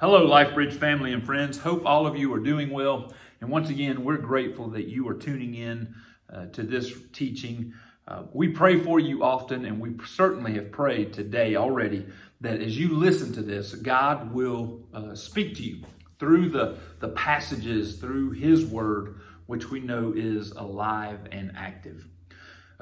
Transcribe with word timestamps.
Hello, 0.00 0.26
LifeBridge 0.26 0.72
family 0.72 1.12
and 1.12 1.26
friends. 1.26 1.58
Hope 1.58 1.84
all 1.84 2.06
of 2.06 2.16
you 2.16 2.32
are 2.32 2.40
doing 2.40 2.70
well. 2.70 3.12
And 3.42 3.50
once 3.50 3.68
again, 3.68 4.02
we're 4.02 4.16
grateful 4.16 4.70
that 4.70 4.88
you 4.88 5.06
are 5.10 5.14
tuning 5.14 5.54
in 5.54 5.94
uh, 6.32 6.46
to 6.52 6.62
this 6.62 6.90
teaching. 7.12 7.74
Uh, 8.08 8.22
we 8.32 8.48
pray 8.48 8.80
for 8.80 8.98
you 8.98 9.22
often, 9.22 9.66
and 9.66 9.78
we 9.78 9.94
certainly 10.06 10.54
have 10.54 10.72
prayed 10.72 11.12
today 11.12 11.54
already 11.54 12.06
that 12.40 12.62
as 12.62 12.78
you 12.78 12.96
listen 12.96 13.34
to 13.34 13.42
this, 13.42 13.74
God 13.74 14.32
will 14.32 14.80
uh, 14.94 15.14
speak 15.14 15.54
to 15.56 15.62
you 15.62 15.84
through 16.18 16.48
the, 16.48 16.78
the 17.00 17.08
passages, 17.08 17.98
through 17.98 18.30
His 18.30 18.64
Word, 18.64 19.20
which 19.44 19.68
we 19.68 19.80
know 19.80 20.14
is 20.16 20.52
alive 20.52 21.28
and 21.30 21.52
active. 21.54 22.08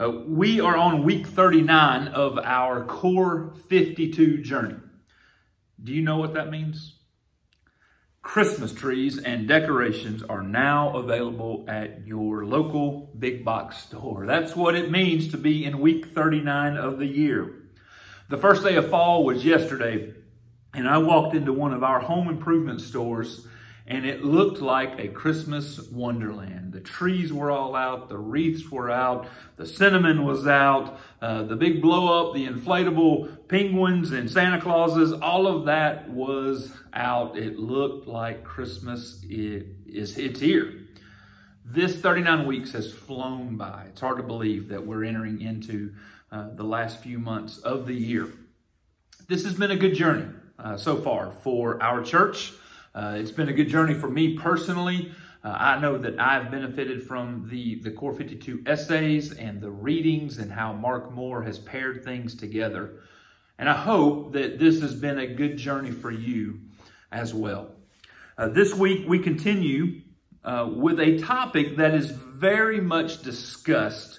Uh, 0.00 0.08
we 0.24 0.60
are 0.60 0.76
on 0.76 1.02
week 1.02 1.26
39 1.26 2.06
of 2.06 2.38
our 2.38 2.84
Core 2.84 3.56
52 3.68 4.38
journey. 4.42 4.76
Do 5.82 5.92
you 5.92 6.02
know 6.02 6.18
what 6.18 6.34
that 6.34 6.52
means? 6.52 6.94
Christmas 8.22 8.72
trees 8.72 9.18
and 9.18 9.48
decorations 9.48 10.22
are 10.22 10.42
now 10.42 10.96
available 10.96 11.64
at 11.68 12.06
your 12.06 12.44
local 12.44 13.10
big 13.18 13.44
box 13.44 13.78
store. 13.78 14.26
That's 14.26 14.54
what 14.54 14.74
it 14.74 14.90
means 14.90 15.30
to 15.30 15.38
be 15.38 15.64
in 15.64 15.80
week 15.80 16.14
39 16.14 16.76
of 16.76 16.98
the 16.98 17.06
year. 17.06 17.54
The 18.28 18.36
first 18.36 18.64
day 18.64 18.76
of 18.76 18.90
fall 18.90 19.24
was 19.24 19.44
yesterday, 19.44 20.12
and 20.74 20.88
I 20.88 20.98
walked 20.98 21.34
into 21.34 21.52
one 21.52 21.72
of 21.72 21.82
our 21.82 22.00
home 22.00 22.28
improvement 22.28 22.80
stores 22.80 23.46
and 23.88 24.04
it 24.04 24.22
looked 24.22 24.60
like 24.60 25.00
a 25.00 25.08
Christmas 25.08 25.80
wonderland. 25.88 26.74
The 26.74 26.80
trees 26.80 27.32
were 27.32 27.50
all 27.50 27.74
out, 27.74 28.10
the 28.10 28.18
wreaths 28.18 28.70
were 28.70 28.90
out, 28.90 29.26
the 29.56 29.66
cinnamon 29.66 30.26
was 30.26 30.46
out, 30.46 31.00
uh, 31.22 31.44
the 31.44 31.56
big 31.56 31.80
blow 31.80 32.28
up, 32.28 32.34
the 32.34 32.46
inflatable 32.46 33.48
penguins 33.48 34.12
and 34.12 34.30
Santa 34.30 34.60
Clauses, 34.60 35.14
all 35.14 35.46
of 35.46 35.64
that 35.64 36.10
was 36.10 36.70
out. 36.92 37.38
It 37.38 37.58
looked 37.58 38.06
like 38.06 38.44
Christmas 38.44 39.24
it 39.26 39.66
is 39.86 40.18
it's 40.18 40.38
here. 40.38 40.84
This 41.64 41.98
39 41.98 42.46
weeks 42.46 42.72
has 42.72 42.92
flown 42.92 43.56
by. 43.56 43.86
It's 43.88 44.02
hard 44.02 44.18
to 44.18 44.22
believe 44.22 44.68
that 44.68 44.86
we're 44.86 45.04
entering 45.04 45.40
into 45.40 45.94
uh, 46.30 46.48
the 46.54 46.62
last 46.62 47.02
few 47.02 47.18
months 47.18 47.56
of 47.58 47.86
the 47.86 47.94
year. 47.94 48.28
This 49.28 49.44
has 49.44 49.54
been 49.54 49.70
a 49.70 49.76
good 49.76 49.94
journey 49.94 50.26
uh, 50.58 50.76
so 50.76 50.96
far 50.96 51.30
for 51.30 51.82
our 51.82 52.02
church. 52.02 52.52
Uh, 52.98 53.14
it's 53.14 53.30
been 53.30 53.48
a 53.48 53.52
good 53.52 53.68
journey 53.68 53.94
for 53.94 54.08
me 54.08 54.36
personally. 54.36 55.12
Uh, 55.44 55.54
I 55.56 55.78
know 55.78 55.98
that 55.98 56.18
I've 56.18 56.50
benefited 56.50 57.06
from 57.06 57.46
the, 57.48 57.76
the 57.76 57.92
Core 57.92 58.12
52 58.12 58.64
essays 58.66 59.32
and 59.32 59.60
the 59.60 59.70
readings 59.70 60.38
and 60.38 60.50
how 60.50 60.72
Mark 60.72 61.12
Moore 61.12 61.44
has 61.44 61.60
paired 61.60 62.02
things 62.02 62.34
together. 62.34 62.94
And 63.56 63.68
I 63.68 63.74
hope 63.74 64.32
that 64.32 64.58
this 64.58 64.80
has 64.80 64.96
been 64.96 65.16
a 65.16 65.28
good 65.28 65.58
journey 65.58 65.92
for 65.92 66.10
you 66.10 66.58
as 67.12 67.32
well. 67.32 67.70
Uh, 68.36 68.48
this 68.48 68.74
week, 68.74 69.04
we 69.06 69.20
continue 69.20 70.00
uh, 70.42 70.68
with 70.74 70.98
a 70.98 71.20
topic 71.20 71.76
that 71.76 71.94
is 71.94 72.10
very 72.10 72.80
much 72.80 73.22
discussed 73.22 74.18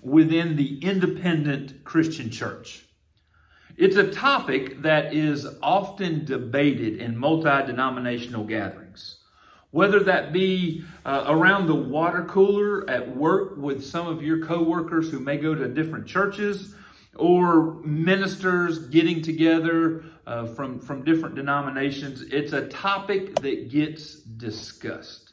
within 0.00 0.56
the 0.56 0.78
independent 0.78 1.84
Christian 1.84 2.30
church. 2.30 2.83
It's 3.76 3.96
a 3.96 4.10
topic 4.12 4.82
that 4.82 5.14
is 5.14 5.46
often 5.60 6.24
debated 6.24 6.98
in 6.98 7.16
multi-denominational 7.16 8.44
gatherings. 8.44 9.16
Whether 9.72 10.00
that 10.04 10.32
be 10.32 10.84
uh, 11.04 11.24
around 11.26 11.66
the 11.66 11.74
water 11.74 12.24
cooler 12.24 12.88
at 12.88 13.16
work 13.16 13.56
with 13.56 13.84
some 13.84 14.06
of 14.06 14.22
your 14.22 14.46
coworkers 14.46 15.10
who 15.10 15.18
may 15.18 15.38
go 15.38 15.54
to 15.56 15.66
different 15.66 16.06
churches, 16.06 16.74
or 17.16 17.74
ministers 17.84 18.88
getting 18.88 19.22
together 19.22 20.04
uh, 20.26 20.46
from, 20.46 20.78
from 20.78 21.04
different 21.04 21.34
denominations, 21.34 22.22
it's 22.22 22.52
a 22.52 22.68
topic 22.68 23.36
that 23.36 23.70
gets 23.70 24.14
discussed. 24.14 25.32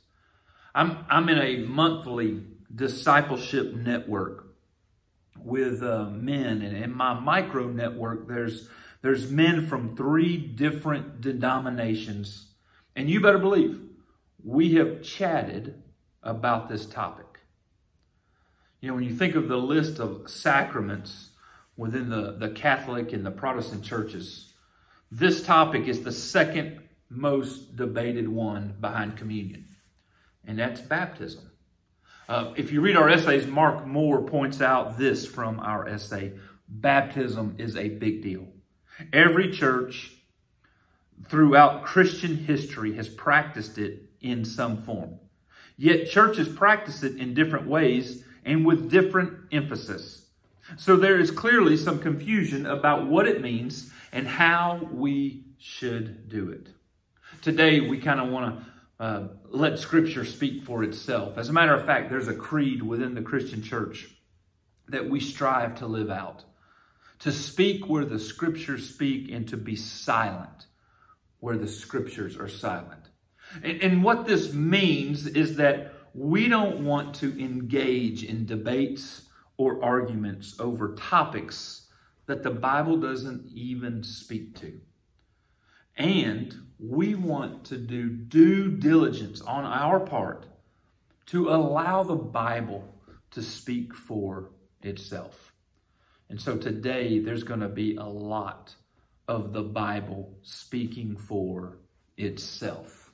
I'm, 0.73 1.05
I'm 1.09 1.29
in 1.29 1.37
a 1.37 1.57
monthly 1.67 2.43
discipleship 2.73 3.73
network 3.75 4.50
with 5.43 5.83
uh, 5.83 6.05
men. 6.05 6.61
And 6.61 6.75
in 6.75 6.93
my 6.93 7.19
micro 7.19 7.67
network, 7.67 8.27
there's, 8.27 8.69
there's 9.01 9.31
men 9.31 9.67
from 9.67 9.95
three 9.95 10.37
different 10.37 11.21
denominations. 11.21 12.47
And 12.95 13.09
you 13.09 13.21
better 13.21 13.39
believe 13.39 13.79
we 14.43 14.75
have 14.75 15.03
chatted 15.03 15.81
about 16.23 16.69
this 16.69 16.85
topic. 16.85 17.25
You 18.79 18.87
know, 18.87 18.95
when 18.95 19.03
you 19.03 19.15
think 19.15 19.35
of 19.35 19.47
the 19.47 19.57
list 19.57 19.99
of 19.99 20.29
sacraments 20.29 21.29
within 21.77 22.09
the, 22.09 22.35
the 22.39 22.49
Catholic 22.49 23.13
and 23.13 23.25
the 23.25 23.31
Protestant 23.31 23.83
churches, 23.83 24.53
this 25.11 25.43
topic 25.43 25.87
is 25.87 26.01
the 26.01 26.11
second 26.11 26.79
most 27.09 27.75
debated 27.75 28.27
one 28.27 28.73
behind 28.79 29.17
communion, 29.17 29.67
and 30.45 30.57
that's 30.57 30.79
baptism. 30.81 31.50
Uh, 32.29 32.53
if 32.55 32.71
you 32.71 32.81
read 32.81 32.95
our 32.95 33.09
essays, 33.09 33.47
Mark 33.47 33.85
Moore 33.85 34.21
points 34.23 34.61
out 34.61 34.97
this 34.97 35.25
from 35.25 35.59
our 35.59 35.87
essay 35.87 36.33
baptism 36.67 37.55
is 37.57 37.75
a 37.75 37.89
big 37.89 38.21
deal. 38.21 38.47
Every 39.11 39.51
church 39.51 40.13
throughout 41.27 41.83
Christian 41.83 42.37
history 42.37 42.95
has 42.95 43.09
practiced 43.09 43.77
it 43.77 44.09
in 44.21 44.45
some 44.45 44.81
form. 44.83 45.19
Yet 45.77 46.09
churches 46.09 46.47
practice 46.47 47.03
it 47.03 47.17
in 47.17 47.33
different 47.33 47.67
ways 47.67 48.23
and 48.45 48.65
with 48.65 48.89
different 48.89 49.33
emphasis. 49.51 50.27
So 50.77 50.95
there 50.95 51.19
is 51.19 51.31
clearly 51.31 51.75
some 51.75 51.99
confusion 51.99 52.65
about 52.65 53.07
what 53.07 53.27
it 53.27 53.41
means 53.41 53.91
and 54.11 54.27
how 54.27 54.87
we 54.91 55.45
should 55.57 56.29
do 56.29 56.49
it. 56.49 56.69
Today, 57.41 57.79
we 57.79 57.97
kind 57.97 58.19
of 58.19 58.29
want 58.29 58.59
to 58.59 58.70
uh, 59.01 59.27
let 59.49 59.79
Scripture 59.79 60.23
speak 60.23 60.63
for 60.63 60.83
itself. 60.83 61.39
As 61.39 61.49
a 61.49 61.53
matter 61.53 61.73
of 61.73 61.87
fact, 61.87 62.11
there's 62.11 62.27
a 62.27 62.35
creed 62.35 62.83
within 62.83 63.15
the 63.15 63.23
Christian 63.23 63.63
church 63.63 64.07
that 64.89 65.09
we 65.09 65.19
strive 65.19 65.79
to 65.79 65.87
live 65.87 66.11
out. 66.11 66.43
To 67.21 67.31
speak 67.31 67.89
where 67.89 68.05
the 68.05 68.19
Scriptures 68.19 68.87
speak 68.87 69.31
and 69.31 69.47
to 69.49 69.57
be 69.57 69.75
silent 69.75 70.67
where 71.39 71.57
the 71.57 71.67
Scriptures 71.67 72.37
are 72.37 72.47
silent. 72.47 73.09
And, 73.63 73.81
and 73.81 74.03
what 74.03 74.27
this 74.27 74.53
means 74.53 75.25
is 75.25 75.55
that 75.55 75.95
we 76.13 76.47
don't 76.47 76.85
want 76.85 77.15
to 77.15 77.43
engage 77.43 78.23
in 78.23 78.45
debates 78.45 79.23
or 79.57 79.83
arguments 79.83 80.59
over 80.59 80.93
topics 80.93 81.87
that 82.27 82.43
the 82.43 82.51
Bible 82.51 82.97
doesn't 82.97 83.47
even 83.51 84.03
speak 84.03 84.59
to. 84.59 84.79
And 85.97 86.55
we 86.81 87.13
want 87.13 87.65
to 87.65 87.77
do 87.77 88.09
due 88.09 88.71
diligence 88.71 89.39
on 89.41 89.65
our 89.65 89.99
part 89.99 90.47
to 91.27 91.49
allow 91.49 92.01
the 92.03 92.15
Bible 92.15 92.83
to 93.31 93.43
speak 93.43 93.93
for 93.93 94.49
itself. 94.81 95.53
And 96.29 96.41
so 96.41 96.57
today 96.57 97.19
there's 97.19 97.43
going 97.43 97.59
to 97.59 97.69
be 97.69 97.95
a 97.95 98.05
lot 98.05 98.73
of 99.27 99.53
the 99.53 99.61
Bible 99.61 100.33
speaking 100.41 101.15
for 101.15 101.77
itself. 102.17 103.11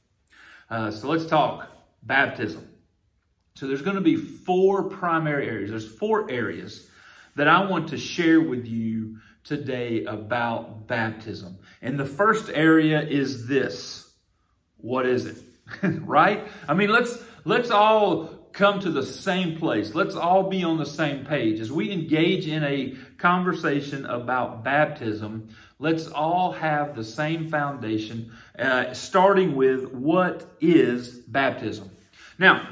Uh, 0.69 0.91
so 0.91 1.09
let's 1.09 1.25
talk 1.25 1.67
baptism. 2.03 2.67
So 3.55 3.67
there's 3.67 3.81
going 3.81 3.95
to 3.95 4.01
be 4.01 4.15
four 4.15 4.83
primary 4.83 5.47
areas. 5.47 5.71
There's 5.71 5.97
four 5.97 6.31
areas 6.31 6.87
that 7.35 7.47
I 7.47 7.69
want 7.69 7.89
to 7.89 7.97
share 7.97 8.39
with 8.39 8.65
you 8.65 9.17
today 9.47 10.03
about 10.05 10.87
baptism. 10.87 11.57
And 11.81 11.99
the 11.99 12.05
first 12.05 12.49
area 12.53 13.01
is 13.01 13.47
this. 13.47 14.11
What 14.77 15.05
is 15.05 15.25
it? 15.25 15.37
right? 16.01 16.47
I 16.67 16.73
mean, 16.73 16.89
let's 16.89 17.17
let's 17.45 17.71
all 17.71 18.37
come 18.51 18.79
to 18.79 18.89
the 18.89 19.05
same 19.05 19.57
place. 19.57 19.93
Let's 19.93 20.15
all 20.15 20.49
be 20.49 20.63
on 20.63 20.77
the 20.77 20.85
same 20.85 21.25
page. 21.25 21.59
As 21.59 21.71
we 21.71 21.91
engage 21.91 22.47
in 22.47 22.63
a 22.63 22.95
conversation 23.17 24.05
about 24.05 24.63
baptism, 24.63 25.49
let's 25.79 26.07
all 26.07 26.51
have 26.53 26.95
the 26.95 27.03
same 27.03 27.49
foundation, 27.49 28.31
uh, 28.57 28.93
starting 28.93 29.55
with 29.55 29.91
what 29.91 30.45
is 30.59 31.09
baptism. 31.09 31.89
Now, 32.39 32.67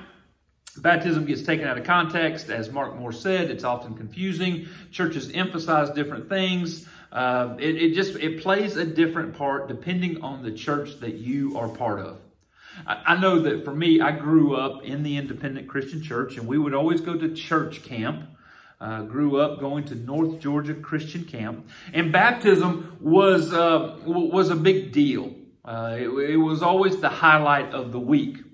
Baptism 0.77 1.25
gets 1.25 1.41
taken 1.41 1.67
out 1.67 1.77
of 1.77 1.85
context. 1.85 2.49
As 2.49 2.71
Mark 2.71 2.95
Moore 2.95 3.13
said, 3.13 3.49
it's 3.49 3.63
often 3.63 3.95
confusing. 3.95 4.67
Churches 4.91 5.31
emphasize 5.33 5.89
different 5.91 6.27
things. 6.29 6.87
Uh, 7.11 7.55
it, 7.59 7.75
it, 7.81 7.93
just 7.93 8.15
it 8.17 8.41
plays 8.41 8.75
a 8.75 8.85
different 8.85 9.37
part 9.37 9.69
depending 9.69 10.21
on 10.21 10.43
the 10.43 10.51
church 10.51 10.99
that 10.99 11.15
you 11.15 11.57
are 11.57 11.69
part 11.69 11.99
of. 11.99 12.19
I, 12.85 13.15
know 13.17 13.39
that 13.39 13.63
for 13.63 13.73
me, 13.73 14.01
I 14.01 14.11
grew 14.11 14.55
up 14.55 14.83
in 14.83 15.03
the 15.03 15.15
independent 15.15 15.69
Christian 15.69 16.03
church, 16.03 16.35
and 16.37 16.45
we 16.45 16.57
would 16.57 16.73
always 16.73 16.99
go 16.99 17.17
to 17.17 17.33
church 17.33 17.83
camp. 17.83 18.29
Uh, 18.81 19.03
grew 19.03 19.39
up 19.39 19.61
going 19.61 19.85
to 19.85 19.95
North 19.95 20.41
Georgia 20.41 20.73
Christian 20.73 21.23
Camp, 21.23 21.65
and 21.93 22.11
baptism 22.11 22.97
was 22.99 23.53
uh, 23.53 23.97
was 24.05 24.49
a 24.49 24.55
big 24.55 24.91
deal. 24.91 25.33
Uh, 25.63 25.95
it, 25.97 26.09
it 26.09 26.37
was 26.37 26.61
always 26.61 26.99
the 26.99 27.07
highlight 27.07 27.73
of 27.73 27.93
the 27.93 27.99
week. 27.99 28.44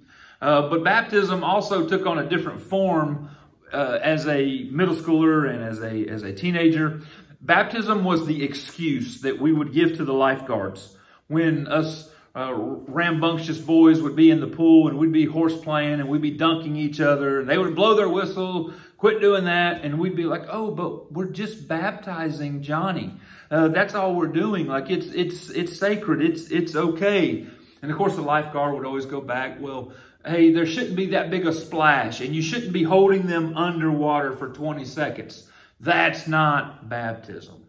Uh, 0.41 0.69
but 0.69 0.83
baptism 0.83 1.43
also 1.43 1.87
took 1.87 2.05
on 2.05 2.17
a 2.17 2.27
different 2.27 2.61
form 2.61 3.29
uh, 3.71 3.99
as 4.01 4.27
a 4.27 4.63
middle 4.71 4.95
schooler 4.95 5.49
and 5.49 5.63
as 5.63 5.79
a, 5.81 6.07
as 6.07 6.23
a 6.23 6.33
teenager. 6.33 7.01
Baptism 7.41 8.03
was 8.03 8.25
the 8.25 8.43
excuse 8.43 9.21
that 9.21 9.39
we 9.39 9.53
would 9.53 9.73
give 9.73 9.97
to 9.97 10.05
the 10.05 10.13
lifeguards 10.13 10.97
when 11.27 11.67
us 11.67 12.09
uh, 12.35 12.53
rambunctious 12.53 13.57
boys 13.57 14.01
would 14.01 14.15
be 14.15 14.31
in 14.31 14.39
the 14.39 14.47
pool 14.47 14.87
and 14.87 14.97
we'd 14.97 15.11
be 15.11 15.25
horse 15.25 15.57
playing 15.57 15.99
and 15.99 16.07
we'd 16.07 16.21
be 16.21 16.31
dunking 16.31 16.75
each 16.75 16.99
other 16.99 17.41
and 17.41 17.49
they 17.49 17.57
would 17.57 17.75
blow 17.75 17.95
their 17.95 18.09
whistle, 18.09 18.73
quit 18.97 19.19
doing 19.19 19.45
that, 19.45 19.83
and 19.83 19.99
we'd 19.99 20.15
be 20.15 20.25
like, 20.25 20.43
oh, 20.49 20.71
but 20.71 21.11
we're 21.11 21.25
just 21.25 21.67
baptizing 21.67 22.61
Johnny. 22.61 23.13
Uh, 23.49 23.67
that's 23.67 23.95
all 23.95 24.15
we're 24.15 24.27
doing. 24.27 24.67
Like 24.67 24.89
it's 24.89 25.07
it's 25.07 25.49
it's 25.49 25.77
sacred. 25.77 26.21
It's 26.21 26.49
it's 26.51 26.75
okay. 26.75 27.45
And 27.81 27.91
of 27.91 27.97
course, 27.97 28.15
the 28.15 28.21
lifeguard 28.21 28.75
would 28.75 28.85
always 28.85 29.05
go 29.05 29.19
back. 29.19 29.59
Well, 29.59 29.91
hey, 30.25 30.51
there 30.51 30.65
shouldn't 30.65 30.95
be 30.95 31.07
that 31.07 31.29
big 31.29 31.45
a 31.45 31.53
splash, 31.53 32.21
and 32.21 32.35
you 32.35 32.41
shouldn't 32.41 32.73
be 32.73 32.83
holding 32.83 33.27
them 33.27 33.57
underwater 33.57 34.33
for 34.33 34.49
20 34.49 34.85
seconds. 34.85 35.47
That's 35.79 36.27
not 36.27 36.89
baptism. 36.89 37.65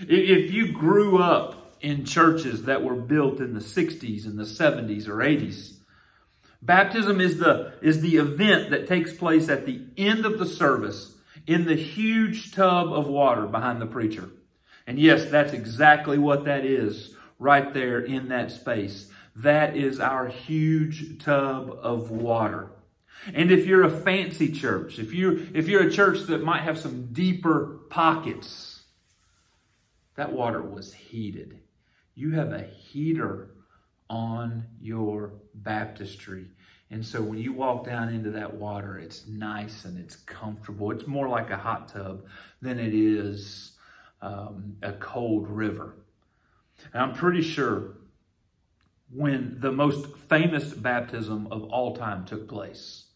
If 0.00 0.52
you 0.52 0.72
grew 0.72 1.18
up 1.18 1.76
in 1.80 2.04
churches 2.04 2.64
that 2.64 2.82
were 2.82 2.94
built 2.94 3.40
in 3.40 3.54
the 3.54 3.60
60s 3.60 4.26
and 4.26 4.38
the 4.38 4.44
70s 4.44 5.08
or 5.08 5.16
80s, 5.16 5.74
baptism 6.62 7.20
is 7.20 7.38
the, 7.38 7.74
is 7.80 8.00
the 8.00 8.16
event 8.16 8.70
that 8.70 8.88
takes 8.88 9.12
place 9.12 9.48
at 9.48 9.66
the 9.66 9.80
end 9.96 10.26
of 10.26 10.38
the 10.38 10.46
service 10.46 11.14
in 11.46 11.64
the 11.64 11.76
huge 11.76 12.52
tub 12.52 12.92
of 12.92 13.06
water 13.06 13.46
behind 13.46 13.80
the 13.80 13.86
preacher. 13.86 14.28
And 14.86 14.98
yes, 14.98 15.30
that's 15.30 15.52
exactly 15.52 16.18
what 16.18 16.44
that 16.46 16.64
is 16.64 17.14
right 17.38 17.72
there 17.72 18.00
in 18.00 18.28
that 18.28 18.50
space. 18.50 19.10
That 19.38 19.76
is 19.76 20.00
our 20.00 20.26
huge 20.26 21.22
tub 21.22 21.70
of 21.80 22.10
water. 22.10 22.70
And 23.32 23.50
if 23.50 23.66
you're 23.66 23.84
a 23.84 23.90
fancy 23.90 24.50
church, 24.50 24.98
if 24.98 25.12
you 25.12 25.48
if 25.54 25.68
you're 25.68 25.86
a 25.86 25.92
church 25.92 26.26
that 26.26 26.42
might 26.42 26.62
have 26.62 26.78
some 26.78 27.12
deeper 27.12 27.80
pockets, 27.88 28.82
that 30.16 30.32
water 30.32 30.62
was 30.62 30.92
heated. 30.92 31.60
You 32.14 32.32
have 32.32 32.52
a 32.52 32.62
heater 32.62 33.50
on 34.10 34.64
your 34.80 35.34
baptistry. 35.54 36.46
And 36.90 37.04
so 37.04 37.22
when 37.22 37.38
you 37.38 37.52
walk 37.52 37.84
down 37.84 38.08
into 38.08 38.30
that 38.30 38.54
water, 38.54 38.98
it's 38.98 39.26
nice 39.28 39.84
and 39.84 39.98
it's 39.98 40.16
comfortable. 40.16 40.90
It's 40.90 41.06
more 41.06 41.28
like 41.28 41.50
a 41.50 41.56
hot 41.56 41.88
tub 41.88 42.24
than 42.62 42.80
it 42.80 42.94
is 42.94 43.72
um, 44.22 44.78
a 44.82 44.92
cold 44.94 45.48
river. 45.48 45.94
And 46.92 47.02
I'm 47.02 47.14
pretty 47.14 47.42
sure 47.42 47.97
when 49.12 49.56
the 49.60 49.72
most 49.72 50.16
famous 50.28 50.74
baptism 50.74 51.48
of 51.50 51.64
all 51.64 51.96
time 51.96 52.24
took 52.24 52.48
place, 52.48 53.06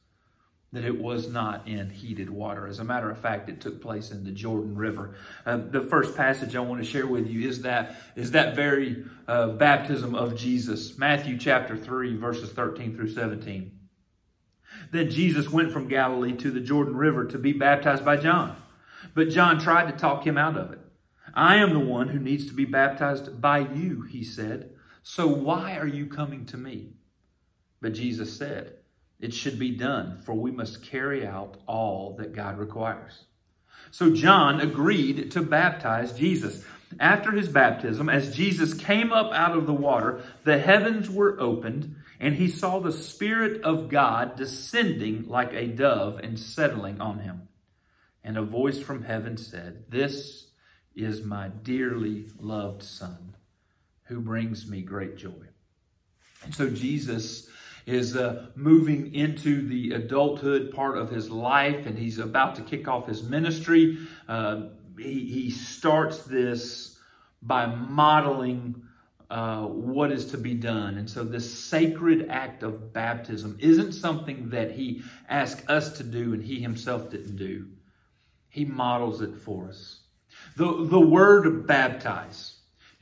that 0.72 0.86
it 0.86 0.98
was 0.98 1.28
not 1.28 1.68
in 1.68 1.90
heated 1.90 2.30
water. 2.30 2.66
As 2.66 2.78
a 2.78 2.84
matter 2.84 3.10
of 3.10 3.18
fact, 3.18 3.50
it 3.50 3.60
took 3.60 3.82
place 3.82 4.10
in 4.10 4.24
the 4.24 4.30
Jordan 4.30 4.74
River. 4.74 5.14
Uh, 5.44 5.58
the 5.58 5.82
first 5.82 6.16
passage 6.16 6.56
I 6.56 6.60
want 6.60 6.82
to 6.82 6.90
share 6.90 7.06
with 7.06 7.26
you 7.26 7.46
is 7.46 7.60
that 7.62 7.94
is 8.16 8.30
that 8.30 8.56
very 8.56 9.04
uh, 9.28 9.48
baptism 9.48 10.14
of 10.14 10.34
Jesus, 10.34 10.96
Matthew 10.96 11.36
chapter 11.36 11.76
three, 11.76 12.16
verses 12.16 12.52
thirteen 12.52 12.96
through 12.96 13.10
seventeen. 13.10 13.80
Then 14.92 15.10
Jesus 15.10 15.50
went 15.50 15.72
from 15.72 15.88
Galilee 15.88 16.36
to 16.38 16.50
the 16.50 16.60
Jordan 16.60 16.96
River 16.96 17.26
to 17.26 17.38
be 17.38 17.52
baptized 17.52 18.04
by 18.04 18.16
John, 18.16 18.56
but 19.14 19.28
John 19.28 19.60
tried 19.60 19.90
to 19.90 19.98
talk 19.98 20.26
him 20.26 20.38
out 20.38 20.56
of 20.56 20.72
it. 20.72 20.78
I 21.34 21.56
am 21.56 21.74
the 21.74 21.80
one 21.80 22.08
who 22.08 22.18
needs 22.18 22.46
to 22.46 22.54
be 22.54 22.64
baptized 22.64 23.42
by 23.42 23.58
you, 23.58 24.02
he 24.10 24.24
said. 24.24 24.70
So 25.02 25.26
why 25.26 25.76
are 25.76 25.86
you 25.86 26.06
coming 26.06 26.46
to 26.46 26.56
me? 26.56 26.94
But 27.80 27.94
Jesus 27.94 28.36
said, 28.36 28.74
It 29.20 29.34
should 29.34 29.58
be 29.58 29.70
done, 29.70 30.18
for 30.24 30.34
we 30.34 30.50
must 30.50 30.84
carry 30.84 31.26
out 31.26 31.56
all 31.66 32.16
that 32.18 32.34
God 32.34 32.58
requires. 32.58 33.24
So 33.90 34.14
John 34.14 34.60
agreed 34.60 35.32
to 35.32 35.42
baptize 35.42 36.12
Jesus. 36.12 36.64
After 37.00 37.32
his 37.32 37.48
baptism, 37.48 38.08
as 38.08 38.34
Jesus 38.34 38.74
came 38.74 39.12
up 39.12 39.32
out 39.32 39.56
of 39.56 39.66
the 39.66 39.72
water, 39.72 40.22
the 40.44 40.58
heavens 40.58 41.10
were 41.10 41.40
opened, 41.40 41.96
and 42.20 42.34
he 42.34 42.48
saw 42.48 42.78
the 42.78 42.92
Spirit 42.92 43.62
of 43.62 43.88
God 43.88 44.36
descending 44.36 45.26
like 45.26 45.52
a 45.52 45.66
dove 45.66 46.20
and 46.22 46.38
settling 46.38 47.00
on 47.00 47.20
him. 47.20 47.48
And 48.22 48.36
a 48.36 48.42
voice 48.42 48.78
from 48.78 49.02
heaven 49.02 49.36
said, 49.36 49.84
This 49.88 50.46
is 50.94 51.24
my 51.24 51.48
dearly 51.48 52.26
loved 52.38 52.82
Son, 52.82 53.36
who 54.12 54.20
brings 54.20 54.68
me 54.68 54.82
great 54.82 55.16
joy. 55.16 55.30
And 56.44 56.54
so 56.54 56.68
Jesus 56.68 57.48
is 57.86 58.14
uh, 58.14 58.48
moving 58.54 59.14
into 59.14 59.66
the 59.66 59.92
adulthood 59.92 60.70
part 60.72 60.98
of 60.98 61.10
his 61.10 61.30
life, 61.30 61.86
and 61.86 61.98
he's 61.98 62.18
about 62.18 62.56
to 62.56 62.62
kick 62.62 62.86
off 62.86 63.06
his 63.06 63.22
ministry. 63.22 63.98
Uh, 64.28 64.68
he, 64.98 65.24
he 65.24 65.50
starts 65.50 66.18
this 66.18 66.98
by 67.40 67.66
modeling 67.66 68.82
uh, 69.30 69.62
what 69.62 70.12
is 70.12 70.26
to 70.26 70.36
be 70.36 70.52
done. 70.52 70.98
And 70.98 71.08
so, 71.08 71.24
this 71.24 71.58
sacred 71.58 72.28
act 72.28 72.62
of 72.62 72.92
baptism 72.92 73.56
isn't 73.60 73.92
something 73.92 74.50
that 74.50 74.72
he 74.72 75.02
asked 75.26 75.68
us 75.70 75.96
to 75.96 76.04
do 76.04 76.34
and 76.34 76.44
he 76.44 76.60
himself 76.60 77.10
didn't 77.10 77.36
do. 77.36 77.68
He 78.50 78.66
models 78.66 79.22
it 79.22 79.34
for 79.34 79.68
us. 79.68 80.00
The, 80.56 80.86
the 80.86 81.00
word 81.00 81.66
baptize, 81.66 82.51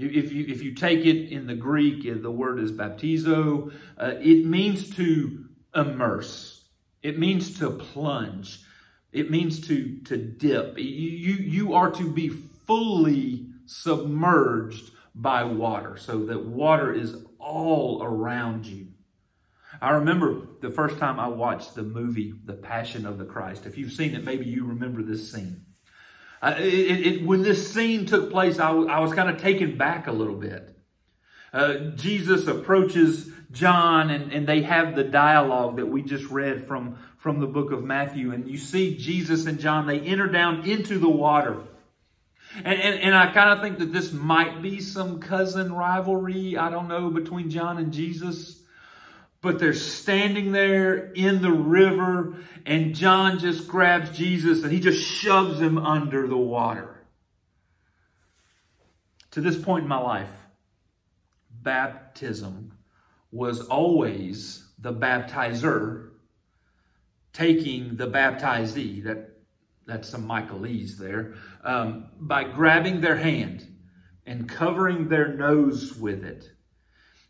if 0.09 0.33
you, 0.33 0.47
if 0.49 0.63
you 0.63 0.75
take 0.75 1.05
it 1.05 1.31
in 1.31 1.47
the 1.47 1.55
Greek, 1.55 2.23
the 2.23 2.31
word 2.31 2.59
is 2.61 2.73
baptizo. 2.73 3.73
Uh, 3.99 4.15
it 4.21 4.47
means 4.47 4.95
to 4.97 5.45
immerse. 5.75 6.65
It 7.03 7.19
means 7.19 7.59
to 7.59 7.71
plunge. 7.71 8.61
It 9.13 9.31
means 9.31 9.67
to, 9.69 9.99
to 10.05 10.17
dip. 10.17 10.79
You, 10.79 10.85
you, 10.85 11.35
you 11.35 11.75
are 11.75 11.91
to 11.91 12.11
be 12.13 12.29
fully 12.29 13.47
submerged 13.67 14.91
by 15.15 15.45
water 15.45 15.97
so 15.97 16.27
that 16.27 16.47
water 16.47 16.93
is 16.93 17.17
all 17.39 18.03
around 18.03 18.67
you. 18.67 18.89
I 19.81 19.91
remember 19.93 20.47
the 20.61 20.71
first 20.71 20.99
time 20.99 21.19
I 21.19 21.29
watched 21.29 21.75
the 21.75 21.83
movie, 21.83 22.35
The 22.45 22.55
Passion 22.55 23.07
of 23.07 23.19
the 23.19 23.25
Christ. 23.25 23.67
If 23.67 23.79
you've 23.79 23.93
seen 23.93 24.15
it, 24.15 24.25
maybe 24.25 24.45
you 24.45 24.67
remember 24.67 25.03
this 25.03 25.33
scene. 25.33 25.65
It, 26.43 27.07
it, 27.07 27.27
when 27.27 27.43
this 27.43 27.73
scene 27.73 28.07
took 28.07 28.31
place, 28.31 28.59
I, 28.59 28.71
I 28.71 29.01
was 29.01 29.13
kind 29.13 29.29
of 29.29 29.41
taken 29.41 29.77
back 29.77 30.07
a 30.07 30.13
little 30.13 30.37
bit. 30.37 30.75
Uh, 31.53 31.75
Jesus 31.97 32.47
approaches 32.47 33.29
John 33.51 34.11
and, 34.11 34.33
and 34.33 34.47
they 34.47 34.63
have 34.63 34.95
the 34.95 35.05
dialogue 35.05 35.77
that 35.77 35.87
we 35.87 36.03
just 36.03 36.31
read 36.31 36.67
from, 36.67 36.99
from 37.19 37.41
the 37.41 37.47
book 37.47 37.73
of 37.73 37.85
Matthew. 37.85 38.33
And 38.33 38.49
you 38.49 38.57
see 38.57 38.97
Jesus 38.97 39.47
and 39.47 39.59
John, 39.59 39.87
they 39.87 40.01
enter 40.01 40.29
down 40.29 40.69
into 40.69 40.99
the 40.99 41.09
water. 41.09 41.59
And, 42.57 42.81
and, 42.81 43.01
and 43.01 43.15
I 43.15 43.33
kind 43.33 43.51
of 43.51 43.61
think 43.61 43.79
that 43.79 43.93
this 43.93 44.13
might 44.13 44.63
be 44.63 44.81
some 44.81 45.21
cousin 45.21 45.73
rivalry, 45.73 46.57
I 46.57 46.71
don't 46.71 46.89
know, 46.89 47.11
between 47.11 47.51
John 47.51 47.79
and 47.79 47.93
Jesus. 47.93 48.60
But 49.43 49.59
they're 49.59 49.73
standing 49.73 50.53
there 50.53 51.13
in 51.13 51.41
the 51.41 51.51
river, 51.51 52.37
and 52.67 52.95
John 52.95 53.39
just 53.39 53.67
grabs 53.67 54.17
Jesus 54.17 54.63
and 54.63 54.73
he 54.73 54.81
just 54.81 55.03
shoves 55.03 55.61
him 55.61 55.79
under 55.79 56.29
the 56.29 56.37
water. 56.37 57.07
To 59.33 59.41
this 59.41 59.57
point 59.57 59.85
in 59.85 59.89
my 59.89 59.99
life, 59.99 60.31
baptism 61.51 62.77
was 63.31 63.63
always 63.63 64.69
the 64.79 64.93
baptizer 64.93 66.11
taking 67.33 67.97
the 67.97 68.09
baptizee, 68.09 69.05
that, 69.05 69.31
that's 69.87 70.09
some 70.09 70.27
Michaelese 70.27 70.99
there, 70.99 71.35
um, 71.63 72.09
by 72.19 72.45
grabbing 72.45 73.01
their 73.01 73.17
hand 73.17 73.67
and 74.27 74.49
covering 74.49 75.09
their 75.09 75.29
nose 75.35 75.97
with 75.97 76.25
it 76.25 76.51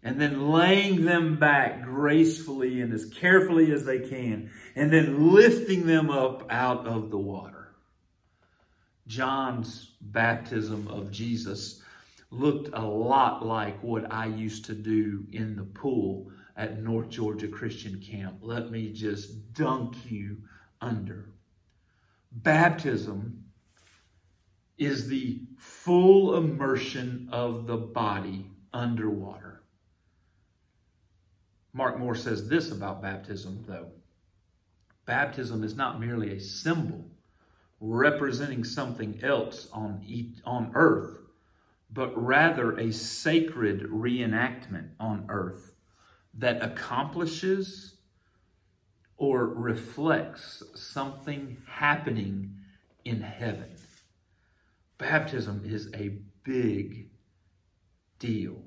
and 0.02 0.20
then 0.20 0.50
laying 0.50 1.04
them 1.04 1.38
back 1.38 1.82
gracefully 1.82 2.80
and 2.80 2.92
as 2.92 3.04
carefully 3.06 3.72
as 3.72 3.84
they 3.84 3.98
can, 3.98 4.50
and 4.74 4.92
then 4.92 5.32
lifting 5.32 5.86
them 5.86 6.10
up 6.10 6.46
out 6.50 6.86
of 6.86 7.10
the 7.10 7.18
water. 7.18 7.74
John's 9.06 9.90
baptism 10.00 10.88
of 10.88 11.10
Jesus 11.10 11.82
looked 12.30 12.70
a 12.72 12.84
lot 12.84 13.44
like 13.44 13.82
what 13.82 14.12
I 14.12 14.26
used 14.26 14.64
to 14.66 14.74
do 14.74 15.26
in 15.32 15.56
the 15.56 15.64
pool 15.64 16.30
at 16.56 16.82
North 16.82 17.08
Georgia 17.08 17.48
Christian 17.48 18.00
Camp. 18.00 18.38
Let 18.40 18.70
me 18.70 18.92
just 18.92 19.52
dunk 19.54 19.96
you 20.10 20.38
under. 20.80 21.28
Baptism 22.30 23.44
is 24.78 25.08
the 25.08 25.40
full 25.58 26.36
immersion 26.36 27.28
of 27.32 27.66
the 27.66 27.76
body 27.76 28.46
underwater. 28.72 29.49
Mark 31.72 31.98
Moore 31.98 32.14
says 32.14 32.48
this 32.48 32.72
about 32.72 33.02
baptism, 33.02 33.64
though. 33.66 33.88
Baptism 35.06 35.64
is 35.64 35.76
not 35.76 36.00
merely 36.00 36.36
a 36.36 36.40
symbol 36.40 37.04
representing 37.80 38.62
something 38.62 39.18
else 39.22 39.68
on, 39.72 40.04
on 40.44 40.70
earth, 40.74 41.18
but 41.92 42.12
rather 42.22 42.78
a 42.78 42.92
sacred 42.92 43.82
reenactment 43.84 44.90
on 45.00 45.24
earth 45.28 45.72
that 46.34 46.62
accomplishes 46.62 47.94
or 49.16 49.46
reflects 49.46 50.62
something 50.74 51.56
happening 51.66 52.54
in 53.04 53.20
heaven. 53.20 53.70
Baptism 54.98 55.62
is 55.64 55.90
a 55.94 56.18
big 56.44 57.08
deal. 58.18 58.62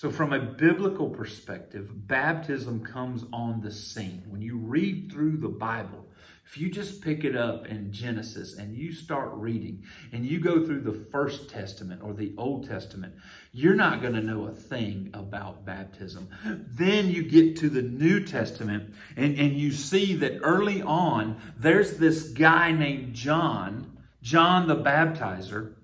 So, 0.00 0.10
from 0.10 0.32
a 0.32 0.40
biblical 0.40 1.10
perspective, 1.10 1.90
baptism 2.08 2.82
comes 2.82 3.26
on 3.34 3.60
the 3.60 3.70
scene. 3.70 4.22
When 4.28 4.40
you 4.40 4.56
read 4.56 5.12
through 5.12 5.36
the 5.36 5.48
Bible, 5.50 6.06
if 6.46 6.56
you 6.56 6.70
just 6.70 7.02
pick 7.02 7.22
it 7.22 7.36
up 7.36 7.66
in 7.66 7.92
Genesis 7.92 8.56
and 8.56 8.74
you 8.74 8.94
start 8.94 9.30
reading 9.34 9.84
and 10.12 10.24
you 10.24 10.40
go 10.40 10.64
through 10.64 10.80
the 10.80 11.04
First 11.12 11.50
Testament 11.50 12.00
or 12.02 12.14
the 12.14 12.32
Old 12.38 12.66
Testament, 12.66 13.12
you're 13.52 13.74
not 13.74 14.00
going 14.00 14.14
to 14.14 14.22
know 14.22 14.46
a 14.46 14.54
thing 14.54 15.10
about 15.12 15.66
baptism. 15.66 16.30
Then 16.46 17.10
you 17.10 17.22
get 17.22 17.58
to 17.58 17.68
the 17.68 17.82
New 17.82 18.24
Testament 18.24 18.94
and, 19.18 19.38
and 19.38 19.52
you 19.52 19.70
see 19.70 20.14
that 20.14 20.40
early 20.42 20.80
on, 20.80 21.38
there's 21.58 21.98
this 21.98 22.30
guy 22.30 22.72
named 22.72 23.12
John, 23.12 23.98
John 24.22 24.66
the 24.66 24.76
Baptizer, 24.76 25.74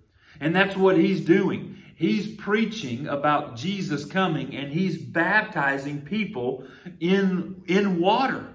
and 0.40 0.56
that's 0.56 0.74
what 0.74 0.96
he's 0.96 1.20
doing. 1.20 1.75
He's 1.96 2.36
preaching 2.36 3.08
about 3.08 3.56
Jesus 3.56 4.04
coming 4.04 4.54
and 4.54 4.70
he's 4.70 4.98
baptizing 4.98 6.02
people 6.02 6.64
in, 7.00 7.62
in 7.66 7.98
water. 7.98 8.54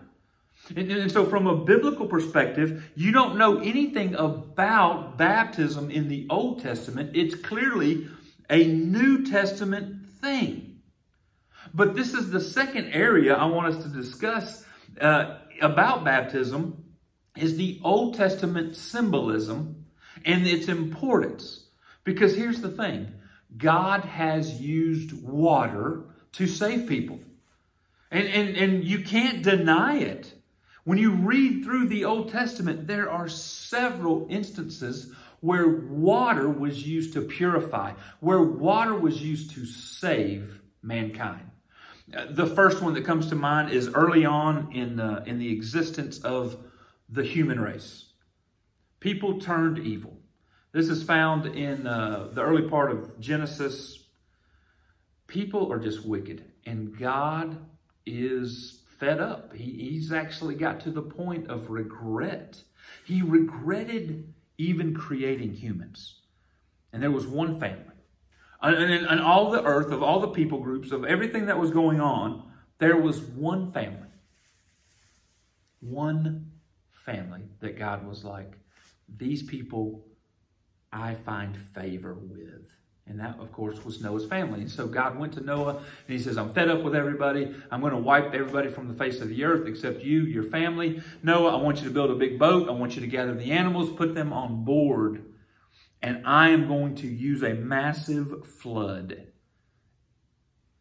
And, 0.75 0.91
and, 0.91 1.11
so, 1.11 1.25
from 1.25 1.47
a 1.47 1.65
biblical 1.65 2.05
perspective, 2.05 2.91
you 2.93 3.11
don't 3.11 3.39
know 3.39 3.57
anything 3.57 4.13
about 4.13 5.17
baptism 5.17 5.89
in 5.89 6.07
the 6.07 6.27
Old 6.29 6.61
Testament. 6.61 7.15
It's 7.15 7.33
clearly 7.33 8.07
a 8.47 8.65
New 8.65 9.25
Testament 9.25 10.05
thing. 10.21 10.79
But 11.73 11.95
this 11.95 12.13
is 12.13 12.29
the 12.29 12.41
second 12.41 12.91
area 12.91 13.33
I 13.33 13.45
want 13.45 13.73
us 13.73 13.83
to 13.83 13.89
discuss 13.89 14.63
uh, 14.99 15.39
about 15.61 16.03
baptism 16.03 16.83
is 17.35 17.57
the 17.57 17.79
Old 17.83 18.13
Testament 18.13 18.75
symbolism 18.75 19.85
and 20.25 20.45
its 20.45 20.67
importance. 20.67 21.65
Because 22.03 22.35
here's 22.35 22.61
the 22.61 22.69
thing 22.69 23.13
God 23.57 24.05
has 24.05 24.61
used 24.61 25.13
water 25.23 26.03
to 26.33 26.47
save 26.47 26.87
people. 26.87 27.19
And, 28.09 28.27
and, 28.27 28.57
and 28.57 28.83
you 28.83 29.03
can't 29.03 29.41
deny 29.41 29.97
it. 29.97 30.33
When 30.83 30.97
you 30.97 31.11
read 31.11 31.63
through 31.63 31.87
the 31.87 32.05
Old 32.05 32.29
Testament, 32.29 32.87
there 32.87 33.09
are 33.09 33.29
several 33.29 34.27
instances 34.29 35.13
where 35.39 35.67
water 35.67 36.47
was 36.49 36.85
used 36.85 37.13
to 37.13 37.21
purify, 37.21 37.93
where 38.19 38.41
water 38.41 38.95
was 38.95 39.21
used 39.21 39.51
to 39.51 39.65
save 39.65 40.59
mankind. 40.81 41.49
The 42.07 42.47
first 42.47 42.81
one 42.81 42.93
that 42.95 43.05
comes 43.05 43.27
to 43.27 43.35
mind 43.35 43.71
is 43.71 43.89
early 43.93 44.25
on 44.25 44.73
in 44.73 44.97
the, 44.97 45.23
in 45.25 45.39
the 45.39 45.51
existence 45.51 46.19
of 46.19 46.57
the 47.09 47.23
human 47.23 47.59
race. 47.59 48.05
People 48.99 49.39
turned 49.39 49.79
evil. 49.79 50.20
This 50.73 50.87
is 50.87 51.03
found 51.03 51.45
in 51.47 51.85
uh, 51.85 52.29
the 52.33 52.41
early 52.41 52.69
part 52.69 52.91
of 52.91 53.19
Genesis. 53.19 53.99
People 55.27 55.71
are 55.71 55.79
just 55.79 56.05
wicked, 56.05 56.45
and 56.65 56.97
God 56.97 57.57
is 58.05 58.83
fed 58.99 59.19
up. 59.19 59.53
He, 59.53 59.89
he's 59.89 60.13
actually 60.13 60.55
got 60.55 60.79
to 60.81 60.91
the 60.91 61.01
point 61.01 61.49
of 61.49 61.69
regret. 61.69 62.61
He 63.05 63.21
regretted 63.21 64.33
even 64.57 64.93
creating 64.93 65.53
humans. 65.53 66.19
And 66.93 67.01
there 67.01 67.11
was 67.11 67.27
one 67.27 67.59
family. 67.59 67.85
And, 68.61 68.75
and, 68.75 69.07
and 69.07 69.21
all 69.21 69.51
the 69.51 69.63
earth, 69.63 69.91
of 69.91 70.03
all 70.03 70.19
the 70.19 70.27
people 70.29 70.59
groups, 70.59 70.91
of 70.91 71.03
everything 71.03 71.47
that 71.47 71.57
was 71.59 71.71
going 71.71 71.99
on, 71.99 72.43
there 72.77 72.97
was 72.97 73.19
one 73.19 73.71
family. 73.71 74.07
One 75.79 76.51
family 77.05 77.41
that 77.59 77.77
God 77.77 78.07
was 78.07 78.23
like, 78.23 78.53
these 79.09 79.41
people 79.43 80.05
I 80.91 81.15
find 81.15 81.57
favor 81.73 82.13
with. 82.13 82.71
And 83.07 83.19
that, 83.19 83.39
of 83.39 83.51
course, 83.51 83.83
was 83.83 84.01
Noah's 84.01 84.25
family. 84.25 84.61
And 84.61 84.71
so 84.71 84.87
God 84.87 85.17
went 85.17 85.33
to 85.33 85.41
Noah 85.41 85.77
and 85.77 85.85
he 86.07 86.19
says, 86.19 86.37
I'm 86.37 86.53
fed 86.53 86.69
up 86.69 86.83
with 86.83 86.95
everybody. 86.95 87.53
I'm 87.69 87.81
going 87.81 87.93
to 87.93 87.99
wipe 87.99 88.33
everybody 88.33 88.69
from 88.69 88.87
the 88.87 88.93
face 88.93 89.19
of 89.21 89.29
the 89.29 89.43
earth 89.43 89.67
except 89.67 90.01
you, 90.01 90.21
your 90.21 90.43
family. 90.43 91.01
Noah, 91.23 91.57
I 91.57 91.61
want 91.61 91.79
you 91.79 91.85
to 91.85 91.93
build 91.93 92.11
a 92.11 92.15
big 92.15 92.39
boat. 92.39 92.69
I 92.69 92.71
want 92.71 92.95
you 92.95 93.01
to 93.01 93.07
gather 93.07 93.33
the 93.33 93.51
animals, 93.51 93.91
put 93.91 94.15
them 94.15 94.31
on 94.31 94.63
board. 94.63 95.25
And 96.01 96.25
I 96.25 96.49
am 96.49 96.67
going 96.67 96.95
to 96.95 97.07
use 97.07 97.43
a 97.43 97.53
massive 97.53 98.47
flood. 98.47 99.27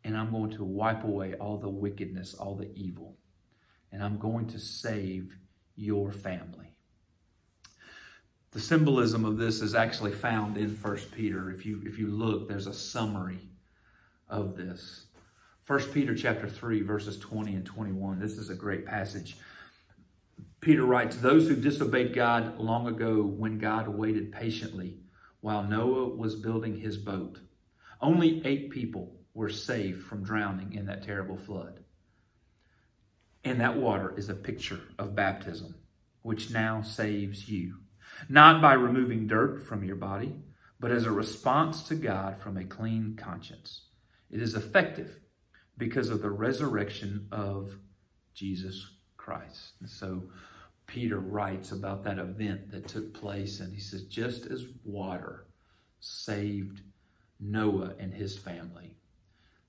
And 0.05 0.17
I'm 0.17 0.31
going 0.31 0.51
to 0.53 0.65
wipe 0.65 1.05
away 1.05 1.35
all 1.35 1.59
the 1.59 1.69
wickedness, 1.69 2.35
all 2.35 2.55
the 2.55 2.71
evil. 2.75 3.17
And 3.93 4.03
I'm 4.05 4.19
going 4.19 4.47
to 4.49 4.59
save 4.59 5.37
your 5.75 6.13
family. 6.13 6.70
The 8.53 8.61
symbolism 8.61 9.25
of 9.25 9.37
this 9.37 9.61
is 9.61 9.77
actually 9.77 10.11
found 10.11 10.57
in 10.57 10.75
First 10.75 11.13
Peter. 11.13 11.53
If 11.53 11.65
you, 11.65 11.83
if 11.87 11.99
you 11.99 12.09
look, 12.09 12.49
there's 12.49 12.67
a 12.67 12.75
summary 12.75 13.49
of 14.29 14.57
this. 14.57 15.07
First 15.63 15.95
Peter 15.95 16.17
chapter 16.17 16.49
3, 16.49 16.83
verses 16.83 17.17
20 17.19 17.55
and 17.55 17.65
21. 17.65 18.19
This 18.19 18.33
is 18.33 18.51
a 18.51 18.57
great 18.57 18.85
passage. 18.85 19.37
Peter 20.61 20.85
writes, 20.85 21.17
Those 21.17 21.47
who 21.47 21.55
disobeyed 21.55 22.13
God 22.13 22.59
long 22.59 22.89
ago 22.89 23.23
when 23.23 23.59
God 23.59 23.87
waited 23.87 24.33
patiently 24.33 24.99
while 25.41 25.63
Noah 25.63 26.09
was 26.09 26.35
building 26.35 26.77
his 26.77 26.97
boat. 26.97 27.39
Only 28.01 28.43
eight 28.45 28.71
people 28.71 29.17
were 29.33 29.49
saved 29.49 30.03
from 30.03 30.25
drowning 30.25 30.75
in 30.75 30.87
that 30.87 31.05
terrible 31.05 31.37
flood. 31.37 31.81
And 33.45 33.61
that 33.61 33.77
water 33.77 34.13
is 34.17 34.29
a 34.29 34.35
picture 34.35 34.81
of 34.99 35.15
baptism, 35.15 35.77
which 36.23 36.51
now 36.51 36.83
saves 36.83 37.49
you 37.49 37.77
not 38.29 38.61
by 38.61 38.75
removing 38.75 39.27
dirt 39.27 39.67
from 39.67 39.85
your 39.85 39.97
body, 39.97 40.35
but 40.79 40.91
as 40.91 41.05
a 41.05 41.11
response 41.11 41.83
to 41.85 41.95
God 41.95 42.41
from 42.41 42.57
a 42.57 42.65
clean 42.65 43.17
conscience. 43.17 43.83
It 44.31 44.41
is 44.41 44.55
effective 44.55 45.19
because 45.77 46.09
of 46.11 46.23
the 46.23 46.31
resurrection 46.31 47.29
of 47.33 47.77
Jesus 48.35 48.95
Christ. 49.17 49.73
And 49.81 49.89
so 49.89 50.23
Peter 50.87 51.19
writes 51.19 51.73
about 51.73 52.05
that 52.05 52.19
event 52.19 52.71
that 52.71 52.89
took 52.89 53.15
place, 53.15 53.61
and 53.61 53.73
he 53.73 53.81
says, 53.81 54.05
just 54.05 54.47
as 54.47 54.65
water 54.85 55.47
saved 56.01 56.81
Noah 57.39 57.95
and 57.99 58.13
his 58.13 58.37
family, 58.39 58.97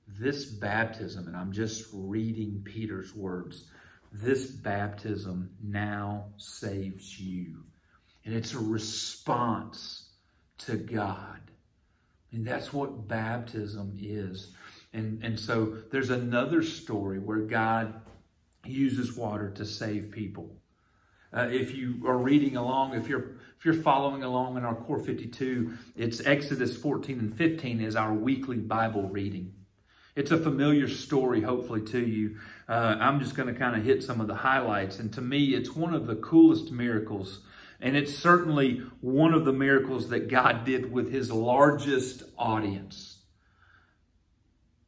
this 0.07 0.45
baptism, 0.45 1.27
and 1.27 1.37
I'm 1.37 1.51
just 1.51 1.87
reading 1.93 2.61
Peter's 2.65 3.15
words, 3.15 3.65
this 4.11 4.47
baptism 4.47 5.51
now 5.63 6.25
saves 6.37 7.19
you 7.19 7.63
and 8.25 8.33
it's 8.33 8.53
a 8.53 8.59
response 8.59 10.09
to 10.59 10.75
God. 10.75 11.39
And 12.31 12.45
that's 12.45 12.71
what 12.71 13.07
baptism 13.07 13.97
is. 13.99 14.53
And, 14.93 15.23
and 15.23 15.39
so 15.39 15.77
there's 15.91 16.09
another 16.09 16.63
story 16.63 17.19
where 17.19 17.39
God 17.39 17.93
uses 18.65 19.15
water 19.15 19.49
to 19.51 19.65
save 19.65 20.11
people. 20.11 20.55
Uh, 21.33 21.47
if 21.49 21.73
you 21.73 22.01
are 22.05 22.17
reading 22.17 22.57
along, 22.57 22.93
if 22.93 23.07
you're 23.07 23.37
if 23.57 23.65
you're 23.65 23.73
following 23.75 24.23
along 24.23 24.57
in 24.57 24.65
our 24.65 24.73
Core 24.73 24.97
52, 24.97 25.77
it's 25.95 26.25
Exodus 26.25 26.75
14 26.75 27.19
and 27.19 27.37
15 27.37 27.79
is 27.79 27.95
our 27.95 28.11
weekly 28.11 28.57
Bible 28.57 29.07
reading. 29.07 29.53
It's 30.15 30.31
a 30.31 30.37
familiar 30.37 30.87
story, 30.89 31.41
hopefully, 31.41 31.81
to 31.83 31.99
you. 31.99 32.37
Uh, 32.67 32.97
I'm 32.99 33.19
just 33.19 33.35
going 33.35 33.53
to 33.53 33.57
kind 33.57 33.75
of 33.75 33.85
hit 33.85 34.03
some 34.03 34.19
of 34.19 34.27
the 34.27 34.35
highlights. 34.35 34.99
And 34.99 35.13
to 35.13 35.21
me, 35.21 35.53
it's 35.53 35.75
one 35.75 35.93
of 35.93 36.07
the 36.07 36.15
coolest 36.15 36.71
miracles 36.71 37.41
and 37.81 37.97
it's 37.97 38.15
certainly 38.15 38.83
one 39.01 39.33
of 39.33 39.43
the 39.43 39.53
miracles 39.53 40.09
that 40.09 40.29
God 40.29 40.65
did 40.65 40.91
with 40.91 41.11
his 41.11 41.31
largest 41.31 42.23
audience. 42.37 43.17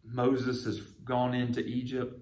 Moses 0.06 0.66
has 0.66 0.80
gone 0.80 1.34
into 1.34 1.62
Egypt 1.62 2.20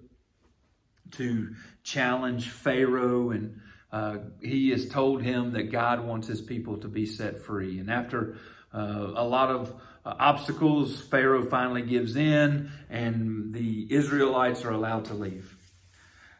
to 1.12 1.54
challenge 1.82 2.48
Pharaoh, 2.48 3.30
and 3.30 3.60
uh, 3.92 4.18
he 4.40 4.70
has 4.70 4.88
told 4.88 5.22
him 5.22 5.52
that 5.52 5.70
God 5.70 6.04
wants 6.04 6.26
his 6.26 6.40
people 6.40 6.78
to 6.78 6.88
be 6.88 7.04
set 7.04 7.42
free. 7.42 7.78
And 7.78 7.90
after 7.90 8.38
uh, 8.72 9.12
a 9.14 9.24
lot 9.24 9.50
of 9.50 9.74
uh, 10.06 10.14
obstacles, 10.18 11.02
Pharaoh 11.02 11.44
finally 11.44 11.82
gives 11.82 12.16
in, 12.16 12.70
and 12.88 13.52
the 13.52 13.86
Israelites 13.92 14.64
are 14.64 14.70
allowed 14.70 15.04
to 15.06 15.14
leave. 15.14 15.51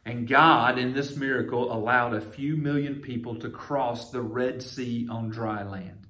And 0.04 0.26
God, 0.26 0.78
in 0.78 0.94
this 0.94 1.16
miracle, 1.16 1.73
allowed 1.73 2.14
a 2.14 2.21
few 2.21 2.56
million 2.56 2.97
people 2.97 3.37
to 3.37 3.49
cross 3.49 4.11
the 4.11 4.21
Red 4.21 4.62
Sea 4.62 5.06
on 5.09 5.30
dry 5.30 5.62
land. 5.62 6.06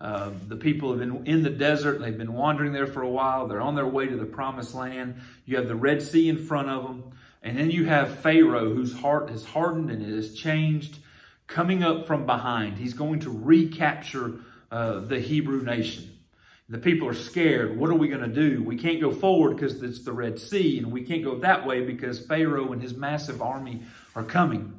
Uh, 0.00 0.30
the 0.48 0.56
people 0.56 0.90
have 0.90 0.98
been 0.98 1.26
in 1.26 1.42
the 1.42 1.50
desert. 1.50 2.00
They've 2.00 2.16
been 2.16 2.32
wandering 2.32 2.72
there 2.72 2.86
for 2.86 3.02
a 3.02 3.08
while. 3.08 3.46
They're 3.46 3.60
on 3.60 3.74
their 3.74 3.86
way 3.86 4.06
to 4.06 4.16
the 4.16 4.24
promised 4.24 4.74
land. 4.74 5.20
You 5.44 5.58
have 5.58 5.68
the 5.68 5.76
Red 5.76 6.02
Sea 6.02 6.28
in 6.28 6.38
front 6.38 6.70
of 6.70 6.84
them. 6.84 7.12
And 7.42 7.56
then 7.56 7.70
you 7.70 7.84
have 7.84 8.18
Pharaoh, 8.20 8.74
whose 8.74 8.92
heart 8.94 9.30
has 9.30 9.44
hardened 9.44 9.90
and 9.90 10.02
it 10.02 10.14
has 10.14 10.34
changed, 10.34 10.98
coming 11.46 11.82
up 11.82 12.06
from 12.06 12.26
behind. 12.26 12.78
He's 12.78 12.94
going 12.94 13.20
to 13.20 13.30
recapture 13.30 14.40
uh, 14.70 15.00
the 15.00 15.20
Hebrew 15.20 15.62
nation. 15.62 16.16
The 16.70 16.78
people 16.78 17.08
are 17.08 17.14
scared. 17.14 17.76
What 17.76 17.90
are 17.90 17.94
we 17.94 18.06
going 18.06 18.22
to 18.22 18.28
do? 18.28 18.62
We 18.62 18.76
can't 18.76 19.00
go 19.00 19.10
forward 19.10 19.56
because 19.56 19.82
it's 19.82 20.04
the 20.04 20.12
Red 20.12 20.38
Sea, 20.38 20.78
and 20.78 20.92
we 20.92 21.02
can't 21.02 21.24
go 21.24 21.36
that 21.40 21.66
way 21.66 21.84
because 21.84 22.24
Pharaoh 22.24 22.72
and 22.72 22.80
his 22.80 22.94
massive 22.94 23.42
army 23.42 23.82
are 24.14 24.22
coming. 24.22 24.78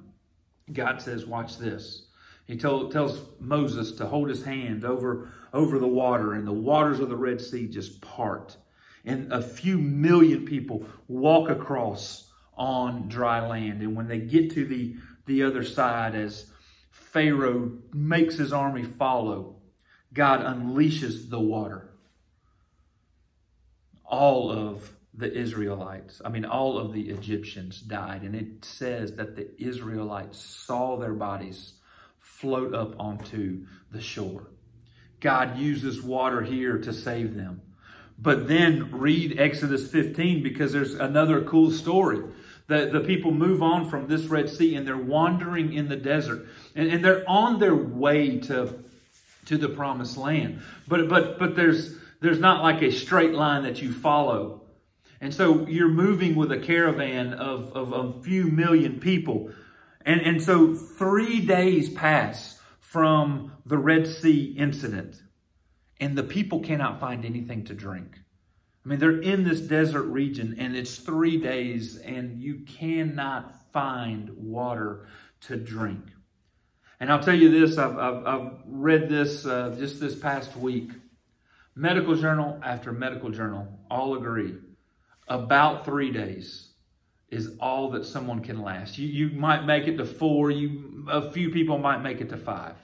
God 0.71 1.01
says, 1.01 1.25
Watch 1.25 1.57
this. 1.57 2.03
He 2.47 2.55
told, 2.55 2.93
tells 2.93 3.19
Moses 3.41 3.91
to 3.93 4.05
hold 4.05 4.29
his 4.29 4.41
hand 4.41 4.85
over, 4.85 5.33
over 5.51 5.79
the 5.79 5.87
water, 5.87 6.33
and 6.33 6.47
the 6.47 6.53
waters 6.53 7.01
of 7.01 7.09
the 7.09 7.15
Red 7.17 7.41
Sea 7.41 7.67
just 7.67 7.99
part. 7.99 8.55
and 9.03 9.31
a 9.33 9.41
few 9.41 9.77
million 9.77 10.45
people 10.45 10.85
walk 11.09 11.49
across 11.49 12.31
on 12.55 13.09
dry 13.09 13.45
land. 13.45 13.81
And 13.81 13.97
when 13.97 14.07
they 14.07 14.19
get 14.19 14.51
to 14.51 14.65
the, 14.65 14.95
the 15.25 15.43
other 15.43 15.63
side, 15.63 16.15
as 16.15 16.45
Pharaoh 16.89 17.73
makes 17.93 18.35
his 18.35 18.53
army 18.53 18.83
follow, 18.83 19.60
God 20.13 20.41
unleashes 20.41 21.29
the 21.29 21.39
water. 21.39 21.89
All 24.05 24.51
of 24.51 24.91
the 25.13 25.31
Israelites, 25.31 26.21
I 26.23 26.29
mean, 26.29 26.45
all 26.45 26.77
of 26.77 26.93
the 26.93 27.09
Egyptians 27.09 27.79
died. 27.81 28.23
And 28.23 28.35
it 28.35 28.65
says 28.65 29.15
that 29.15 29.35
the 29.35 29.49
Israelites 29.61 30.39
saw 30.39 30.97
their 30.97 31.13
bodies 31.13 31.73
float 32.19 32.73
up 32.73 32.99
onto 32.99 33.65
the 33.91 34.01
shore. 34.01 34.47
God 35.19 35.57
uses 35.57 36.01
water 36.01 36.41
here 36.41 36.77
to 36.79 36.91
save 36.91 37.35
them. 37.35 37.61
But 38.17 38.47
then 38.47 38.91
read 38.91 39.39
Exodus 39.39 39.89
15 39.89 40.43
because 40.43 40.71
there's 40.71 40.93
another 40.93 41.41
cool 41.41 41.71
story. 41.71 42.23
The, 42.67 42.89
the 42.91 43.01
people 43.01 43.31
move 43.31 43.63
on 43.63 43.89
from 43.89 44.07
this 44.07 44.25
Red 44.25 44.49
Sea 44.49 44.75
and 44.75 44.87
they're 44.87 44.97
wandering 44.97 45.73
in 45.73 45.89
the 45.89 45.95
desert. 45.95 46.47
And, 46.75 46.89
and 46.89 47.03
they're 47.03 47.27
on 47.27 47.59
their 47.59 47.75
way 47.75 48.39
to, 48.41 48.83
to 49.45 49.57
the 49.57 49.69
promised 49.69 50.17
land. 50.17 50.61
But, 50.87 51.09
but, 51.09 51.39
but 51.39 51.55
there's, 51.55 51.95
there's 52.21 52.39
not 52.39 52.61
like 52.61 52.81
a 52.81 52.91
straight 52.91 53.33
line 53.33 53.63
that 53.63 53.81
you 53.81 53.91
follow. 53.91 54.61
And 55.19 55.33
so 55.33 55.67
you're 55.67 55.87
moving 55.87 56.35
with 56.35 56.51
a 56.51 56.59
caravan 56.59 57.33
of, 57.33 57.71
of 57.73 57.93
a 57.93 58.21
few 58.21 58.45
million 58.45 58.99
people. 58.99 59.51
And, 60.05 60.21
and 60.21 60.41
so 60.41 60.73
three 60.73 61.45
days 61.45 61.89
pass 61.89 62.59
from 62.79 63.51
the 63.65 63.77
Red 63.77 64.07
Sea 64.07 64.55
incident, 64.57 65.21
and 65.99 66.17
the 66.17 66.23
people 66.23 66.59
cannot 66.59 66.99
find 66.99 67.23
anything 67.23 67.63
to 67.65 67.73
drink. 67.73 68.19
I 68.83 68.89
mean, 68.89 68.99
they're 68.99 69.21
in 69.21 69.43
this 69.43 69.61
desert 69.61 70.03
region, 70.03 70.55
and 70.57 70.75
it's 70.75 70.97
three 70.97 71.37
days, 71.37 71.97
and 71.97 72.41
you 72.41 72.65
cannot 72.67 73.71
find 73.71 74.29
water 74.35 75.07
to 75.41 75.55
drink. 75.55 76.01
And 77.01 77.11
I'll 77.11 77.19
tell 77.19 77.35
you 77.35 77.49
this 77.49 77.79
I've, 77.79 77.97
I've, 77.97 78.25
I've 78.25 78.51
read 78.67 79.09
this 79.09 79.45
uh, 79.45 79.75
just 79.77 79.99
this 79.99 80.15
past 80.15 80.55
week. 80.55 80.91
Medical 81.75 82.15
journal 82.15 82.59
after 82.63 82.91
medical 82.91 83.31
journal 83.31 83.67
all 83.89 84.15
agree 84.15 84.55
about 85.27 85.83
three 85.83 86.11
days 86.11 86.69
is 87.29 87.57
all 87.59 87.89
that 87.91 88.05
someone 88.05 88.41
can 88.41 88.61
last. 88.61 88.99
You, 88.99 89.07
you 89.07 89.29
might 89.39 89.65
make 89.65 89.87
it 89.87 89.97
to 89.97 90.05
four, 90.05 90.51
you, 90.51 91.07
a 91.09 91.31
few 91.31 91.49
people 91.49 91.77
might 91.79 92.01
make 92.03 92.21
it 92.21 92.29
to 92.29 92.37
five. 92.37 92.75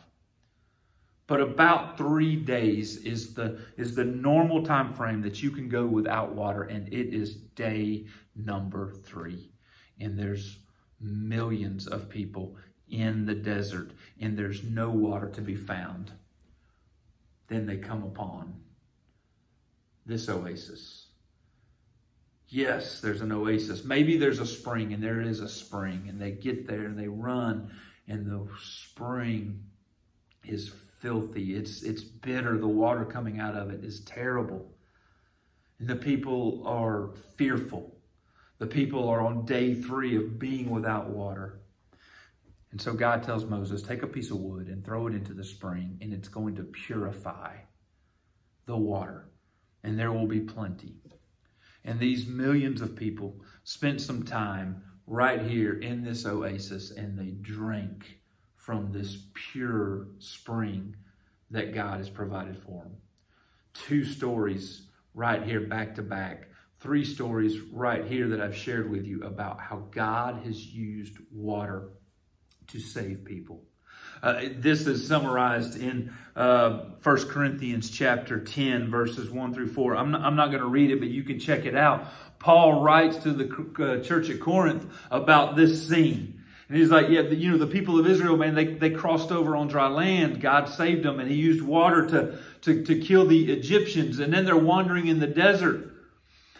But 1.27 1.41
about 1.41 1.97
three 1.97 2.37
days 2.37 2.97
is 2.97 3.33
the, 3.33 3.59
is 3.75 3.93
the 3.93 4.05
normal 4.05 4.63
time 4.63 4.93
frame 4.93 5.21
that 5.21 5.43
you 5.43 5.51
can 5.51 5.67
go 5.67 5.85
without 5.85 6.33
water, 6.33 6.63
and 6.63 6.87
it 6.87 7.13
is 7.13 7.35
day 7.35 8.05
number 8.33 8.93
three. 8.93 9.51
And 9.99 10.17
there's 10.17 10.59
millions 11.01 11.85
of 11.85 12.09
people 12.09 12.55
in 12.89 13.25
the 13.25 13.35
desert, 13.35 13.91
and 14.19 14.37
there's 14.37 14.63
no 14.63 14.89
water 14.89 15.29
to 15.29 15.41
be 15.41 15.55
found. 15.55 16.11
Then 17.47 17.65
they 17.65 17.77
come 17.77 18.03
upon 18.03 18.61
this 20.05 20.29
oasis 20.29 21.07
Yes, 22.49 23.01
there's 23.01 23.21
an 23.21 23.31
oasis. 23.31 23.83
Maybe 23.83 24.17
there's 24.17 24.39
a 24.39 24.45
spring, 24.45 24.93
and 24.93 25.03
there 25.03 25.21
is 25.21 25.41
a 25.41 25.49
spring, 25.49 26.05
and 26.07 26.19
they 26.19 26.31
get 26.31 26.65
there 26.65 26.85
and 26.85 26.97
they 26.97 27.07
run, 27.07 27.71
and 28.07 28.25
the 28.25 28.47
spring 28.61 29.63
is 30.45 30.71
filthy. 31.01 31.55
It's 31.55 31.83
it's 31.83 32.03
bitter. 32.03 32.57
The 32.57 32.67
water 32.67 33.03
coming 33.03 33.39
out 33.39 33.55
of 33.55 33.69
it 33.69 33.83
is 33.83 33.99
terrible. 34.01 34.71
And 35.79 35.89
the 35.89 35.97
people 35.97 36.63
are 36.65 37.11
fearful. 37.35 37.97
The 38.59 38.67
people 38.67 39.09
are 39.09 39.19
on 39.19 39.45
day 39.45 39.75
three 39.75 40.15
of 40.15 40.39
being 40.39 40.69
without 40.69 41.09
water. 41.09 41.59
And 42.77 42.81
so 42.83 42.93
God 42.93 43.23
tells 43.23 43.43
Moses, 43.43 43.81
take 43.81 44.03
a 44.03 44.07
piece 44.07 44.29
of 44.29 44.37
wood 44.37 44.67
and 44.67 44.85
throw 44.85 45.07
it 45.07 45.15
into 45.15 45.33
the 45.33 45.43
spring, 45.43 45.97
and 45.99 46.13
it's 46.13 46.27
going 46.27 46.53
to 46.57 46.63
purify 46.63 47.55
the 48.67 48.77
water, 48.77 49.31
and 49.83 49.97
there 49.97 50.11
will 50.11 50.27
be 50.27 50.41
plenty. 50.41 50.93
And 51.83 51.99
these 51.99 52.27
millions 52.27 52.81
of 52.81 52.95
people 52.95 53.41
spent 53.63 53.99
some 53.99 54.21
time 54.21 54.83
right 55.07 55.41
here 55.41 55.79
in 55.79 56.03
this 56.03 56.23
oasis 56.27 56.91
and 56.91 57.17
they 57.17 57.31
drank 57.41 58.19
from 58.57 58.91
this 58.91 59.25
pure 59.33 60.09
spring 60.19 60.95
that 61.49 61.73
God 61.73 61.97
has 61.97 62.11
provided 62.11 62.59
for 62.59 62.83
them. 62.83 62.97
Two 63.73 64.05
stories 64.05 64.83
right 65.15 65.41
here 65.41 65.61
back 65.61 65.95
to 65.95 66.03
back. 66.03 66.49
Three 66.79 67.03
stories 67.03 67.59
right 67.73 68.05
here 68.05 68.27
that 68.27 68.39
I've 68.39 68.55
shared 68.55 68.91
with 68.91 69.07
you 69.07 69.23
about 69.23 69.59
how 69.59 69.87
God 69.89 70.43
has 70.45 70.63
used 70.63 71.17
water 71.31 71.89
to 72.67 72.79
save 72.79 73.25
people. 73.25 73.63
Uh, 74.21 74.41
this 74.57 74.87
is 74.87 75.07
summarized 75.07 75.79
in 75.79 76.11
uh, 76.35 76.85
1 77.03 77.29
Corinthians 77.29 77.89
chapter 77.89 78.39
10, 78.39 78.89
verses 78.89 79.29
1 79.29 79.53
through 79.53 79.71
4. 79.71 79.95
I'm 79.95 80.11
not, 80.11 80.21
I'm 80.21 80.35
not 80.35 80.47
going 80.47 80.61
to 80.61 80.67
read 80.67 80.91
it, 80.91 80.99
but 80.99 81.09
you 81.09 81.23
can 81.23 81.39
check 81.39 81.65
it 81.65 81.75
out. 81.75 82.07
Paul 82.39 82.81
writes 82.81 83.17
to 83.17 83.31
the 83.31 83.45
uh, 83.83 84.03
church 84.03 84.29
at 84.29 84.39
Corinth 84.39 84.85
about 85.11 85.55
this 85.55 85.87
scene. 85.87 86.41
And 86.69 86.77
he's 86.77 86.89
like, 86.89 87.09
yeah, 87.09 87.21
you 87.21 87.51
know, 87.51 87.57
the 87.57 87.67
people 87.67 87.99
of 87.99 88.07
Israel, 88.07 88.35
man, 88.35 88.53
they, 88.53 88.65
they 88.65 88.89
crossed 88.89 89.31
over 89.31 89.55
on 89.55 89.67
dry 89.67 89.87
land. 89.87 90.41
God 90.41 90.67
saved 90.67 91.03
them 91.03 91.19
and 91.19 91.29
he 91.29 91.37
used 91.37 91.61
water 91.61 92.05
to, 92.07 92.39
to, 92.61 92.83
to 92.83 92.99
kill 92.99 93.25
the 93.25 93.51
Egyptians. 93.51 94.19
And 94.19 94.33
then 94.33 94.45
they're 94.45 94.57
wandering 94.57 95.07
in 95.07 95.19
the 95.19 95.27
desert. 95.27 95.93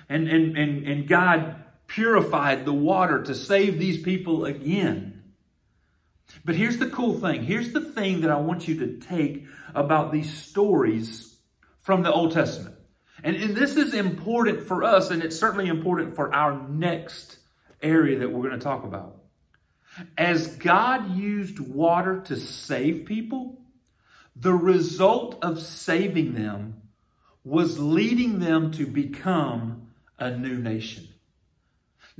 And, 0.07 0.29
and, 0.29 0.57
and, 0.57 0.87
and 0.87 1.07
God 1.07 1.55
purified 1.87 2.65
the 2.65 2.73
water 2.73 3.23
to 3.23 3.35
save 3.35 3.79
these 3.79 4.01
people 4.01 4.45
again. 4.45 5.16
But 6.43 6.55
here's 6.55 6.77
the 6.77 6.89
cool 6.89 7.19
thing. 7.19 7.43
Here's 7.43 7.71
the 7.71 7.81
thing 7.81 8.21
that 8.21 8.31
I 8.31 8.37
want 8.37 8.67
you 8.67 8.79
to 8.79 8.97
take 8.97 9.45
about 9.73 10.11
these 10.11 10.31
stories 10.31 11.35
from 11.81 12.03
the 12.03 12.11
Old 12.11 12.33
Testament. 12.33 12.75
And, 13.23 13.35
and 13.35 13.55
this 13.55 13.75
is 13.77 13.93
important 13.93 14.67
for 14.67 14.83
us, 14.83 15.09
and 15.09 15.23
it's 15.23 15.39
certainly 15.39 15.67
important 15.67 16.15
for 16.15 16.33
our 16.33 16.67
next 16.69 17.37
area 17.81 18.19
that 18.19 18.29
we're 18.29 18.47
going 18.47 18.59
to 18.59 18.63
talk 18.63 18.83
about. 18.83 19.15
As 20.17 20.55
God 20.57 21.17
used 21.17 21.59
water 21.59 22.21
to 22.25 22.35
save 22.35 23.05
people, 23.05 23.61
the 24.35 24.53
result 24.53 25.39
of 25.41 25.59
saving 25.59 26.35
them 26.35 26.81
was 27.43 27.79
leading 27.79 28.39
them 28.39 28.71
to 28.73 28.85
become 28.85 29.87
a 30.19 30.29
new 30.29 30.57
nation. 30.57 31.06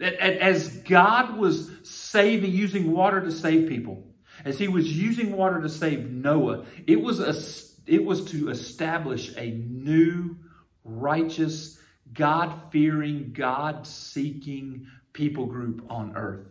As 0.02 0.78
God 0.78 1.38
was 1.38 1.72
saving, 1.84 2.52
using 2.52 2.92
water 2.92 3.22
to 3.22 3.32
save 3.32 3.68
people, 3.68 4.04
as 4.46 4.60
he 4.60 4.68
was 4.68 4.92
using 4.92 5.36
water 5.36 5.62
to 5.62 5.70
save 5.70 6.10
Noah, 6.10 6.66
it 6.86 7.02
was, 7.02 7.20
a, 7.20 7.92
it 7.92 8.06
was 8.06 8.26
to 8.32 8.50
establish 8.50 9.36
a 9.36 9.52
new, 9.52 10.38
righteous, 10.84 11.80
God 12.14 12.54
fearing, 12.72 13.34
God 13.34 13.88
seeking 13.88 14.88
people 15.14 15.48
group 15.48 15.86
on 15.90 16.16
earth. 16.16 16.48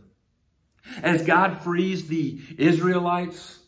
As 1.03 1.23
God 1.23 1.63
frees 1.63 2.09
the 2.09 2.41
Israelites 2.59 3.61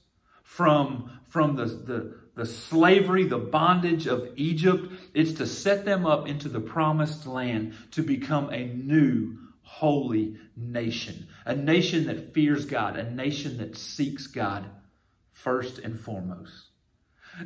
from, 0.42 1.18
from 1.28 1.56
the, 1.56 1.64
the, 1.66 2.14
the 2.34 2.46
slavery, 2.46 3.24
the 3.24 3.38
bondage 3.38 4.06
of 4.06 4.28
Egypt, 4.36 4.92
it's 5.14 5.32
to 5.34 5.46
set 5.46 5.84
them 5.84 6.06
up 6.06 6.28
into 6.28 6.48
the 6.48 6.60
promised 6.60 7.26
land 7.26 7.74
to 7.92 8.02
become 8.02 8.50
a 8.50 8.66
new, 8.66 9.38
holy 9.68 10.36
nation. 10.56 11.28
A 11.44 11.54
nation 11.54 12.06
that 12.06 12.32
fears 12.32 12.64
God, 12.64 12.96
a 12.96 13.10
nation 13.10 13.58
that 13.58 13.76
seeks 13.76 14.26
God 14.26 14.64
first 15.30 15.78
and 15.78 16.00
foremost. 16.00 16.70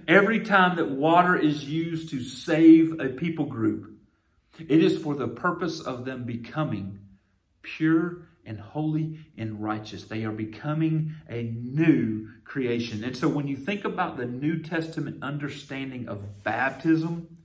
Every 0.06 0.40
time 0.40 0.76
that 0.76 0.90
water 0.90 1.36
is 1.36 1.64
used 1.64 2.10
to 2.10 2.22
save 2.22 3.00
a 3.00 3.08
people 3.08 3.46
group, 3.46 3.98
it 4.58 4.82
is 4.82 5.02
for 5.02 5.16
the 5.16 5.26
purpose 5.26 5.80
of 5.80 6.04
them 6.04 6.24
becoming 6.24 7.00
pure 7.62 8.28
and 8.46 8.58
holy 8.58 9.18
and 9.36 9.62
righteous. 9.62 10.04
They 10.04 10.24
are 10.24 10.32
becoming 10.32 11.14
a 11.28 11.42
new 11.42 12.28
creation. 12.44 13.02
And 13.02 13.16
so 13.16 13.28
when 13.28 13.48
you 13.48 13.56
think 13.56 13.84
about 13.84 14.16
the 14.16 14.26
New 14.26 14.60
Testament 14.62 15.22
understanding 15.22 16.08
of 16.08 16.42
baptism, 16.44 17.38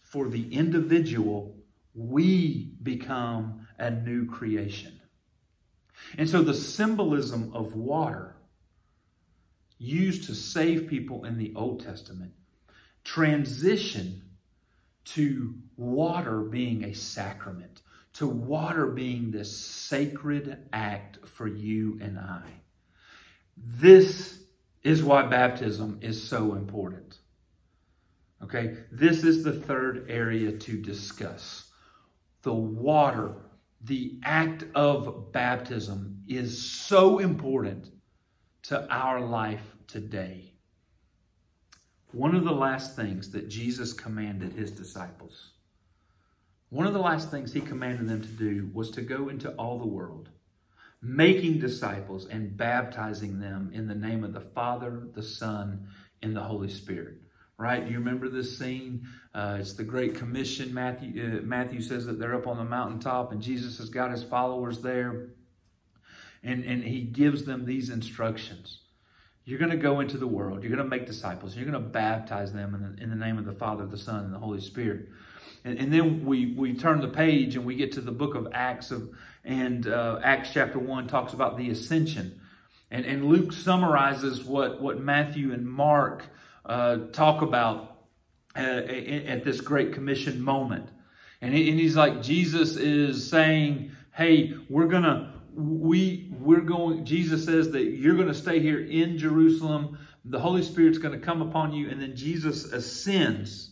for 0.00 0.28
the 0.28 0.54
individual, 0.54 1.54
we 1.98 2.72
become 2.82 3.66
a 3.78 3.90
new 3.90 4.26
creation. 4.26 5.00
And 6.16 6.30
so 6.30 6.42
the 6.42 6.54
symbolism 6.54 7.52
of 7.52 7.74
water 7.74 8.36
used 9.78 10.24
to 10.24 10.34
save 10.34 10.88
people 10.88 11.24
in 11.24 11.38
the 11.38 11.52
Old 11.56 11.84
Testament 11.84 12.32
transition 13.04 14.22
to 15.04 15.54
water 15.76 16.40
being 16.40 16.84
a 16.84 16.94
sacrament, 16.94 17.82
to 18.14 18.28
water 18.28 18.86
being 18.86 19.30
this 19.30 19.56
sacred 19.56 20.58
act 20.72 21.26
for 21.26 21.48
you 21.48 21.98
and 22.02 22.18
I. 22.18 22.44
This 23.56 24.40
is 24.82 25.02
why 25.02 25.22
baptism 25.26 25.98
is 26.02 26.22
so 26.22 26.54
important. 26.54 27.18
Okay, 28.42 28.76
this 28.92 29.24
is 29.24 29.42
the 29.42 29.52
third 29.52 30.06
area 30.08 30.52
to 30.52 30.80
discuss. 30.80 31.67
The 32.48 32.54
water, 32.54 33.34
the 33.82 34.18
act 34.24 34.64
of 34.74 35.32
baptism 35.32 36.22
is 36.26 36.58
so 36.58 37.18
important 37.18 37.90
to 38.62 38.90
our 38.90 39.20
life 39.20 39.76
today. 39.86 40.54
One 42.12 42.34
of 42.34 42.44
the 42.44 42.52
last 42.52 42.96
things 42.96 43.32
that 43.32 43.50
Jesus 43.50 43.92
commanded 43.92 44.54
his 44.54 44.70
disciples, 44.70 45.50
one 46.70 46.86
of 46.86 46.94
the 46.94 47.00
last 47.00 47.30
things 47.30 47.52
he 47.52 47.60
commanded 47.60 48.08
them 48.08 48.22
to 48.22 48.28
do 48.28 48.70
was 48.72 48.90
to 48.92 49.02
go 49.02 49.28
into 49.28 49.50
all 49.56 49.78
the 49.78 49.86
world, 49.86 50.30
making 51.02 51.58
disciples 51.58 52.28
and 52.28 52.56
baptizing 52.56 53.40
them 53.40 53.70
in 53.74 53.86
the 53.86 53.94
name 53.94 54.24
of 54.24 54.32
the 54.32 54.40
Father, 54.40 55.06
the 55.12 55.22
Son, 55.22 55.86
and 56.22 56.34
the 56.34 56.44
Holy 56.44 56.70
Spirit 56.70 57.18
right? 57.58 57.86
You 57.86 57.98
remember 57.98 58.28
this 58.28 58.56
scene? 58.56 59.06
Uh, 59.34 59.58
it's 59.60 59.74
the 59.74 59.84
Great 59.84 60.14
Commission. 60.14 60.72
Matthew, 60.72 61.40
uh, 61.40 61.42
Matthew 61.42 61.82
says 61.82 62.06
that 62.06 62.18
they're 62.18 62.34
up 62.34 62.46
on 62.46 62.56
the 62.56 62.64
mountaintop 62.64 63.32
and 63.32 63.42
Jesus 63.42 63.78
has 63.78 63.90
got 63.90 64.12
his 64.12 64.22
followers 64.22 64.80
there. 64.80 65.30
And, 66.44 66.64
and 66.64 66.84
he 66.84 67.00
gives 67.00 67.44
them 67.44 67.66
these 67.66 67.90
instructions. 67.90 68.78
You're 69.44 69.58
going 69.58 69.72
to 69.72 69.76
go 69.76 70.00
into 70.00 70.18
the 70.18 70.26
world. 70.26 70.62
You're 70.62 70.70
going 70.70 70.84
to 70.84 70.88
make 70.88 71.06
disciples. 71.06 71.56
You're 71.56 71.66
going 71.66 71.82
to 71.82 71.88
baptize 71.88 72.52
them 72.52 72.74
in 72.74 72.82
the, 72.82 73.02
in 73.02 73.10
the 73.10 73.16
name 73.16 73.38
of 73.38 73.44
the 73.44 73.52
Father, 73.52 73.86
the 73.86 73.98
Son, 73.98 74.24
and 74.24 74.32
the 74.32 74.38
Holy 74.38 74.60
Spirit. 74.60 75.08
And, 75.64 75.78
and 75.78 75.92
then 75.92 76.24
we, 76.24 76.54
we 76.54 76.74
turn 76.74 77.00
the 77.00 77.08
page 77.08 77.56
and 77.56 77.64
we 77.64 77.74
get 77.74 77.92
to 77.92 78.00
the 78.00 78.12
book 78.12 78.36
of 78.36 78.46
Acts 78.52 78.92
of, 78.92 79.10
and 79.44 79.88
uh, 79.88 80.20
Acts 80.22 80.50
chapter 80.52 80.78
1 80.78 81.08
talks 81.08 81.32
about 81.32 81.56
the 81.56 81.70
ascension. 81.70 82.40
And, 82.90 83.04
and 83.04 83.24
Luke 83.24 83.52
summarizes 83.52 84.44
what, 84.44 84.80
what 84.80 85.00
Matthew 85.00 85.52
and 85.52 85.66
Mark 85.66 86.24
uh, 86.68 86.96
talk 87.12 87.42
about 87.42 87.96
uh, 88.56 88.60
at 88.60 89.44
this 89.44 89.60
Great 89.60 89.92
Commission 89.92 90.40
moment. 90.40 90.88
And 91.40 91.54
he's 91.54 91.96
like, 91.96 92.22
Jesus 92.22 92.76
is 92.76 93.30
saying, 93.30 93.92
hey, 94.12 94.54
we're 94.68 94.88
going 94.88 95.04
to, 95.04 95.32
we, 95.54 96.32
we're 96.40 96.62
going, 96.62 97.04
Jesus 97.04 97.44
says 97.44 97.70
that 97.70 97.84
you're 97.84 98.16
going 98.16 98.28
to 98.28 98.34
stay 98.34 98.58
here 98.58 98.80
in 98.80 99.18
Jerusalem. 99.18 99.98
The 100.24 100.40
Holy 100.40 100.62
Spirit's 100.62 100.98
going 100.98 101.18
to 101.18 101.24
come 101.24 101.40
upon 101.40 101.72
you. 101.72 101.88
And 101.88 102.02
then 102.02 102.16
Jesus 102.16 102.72
ascends. 102.72 103.70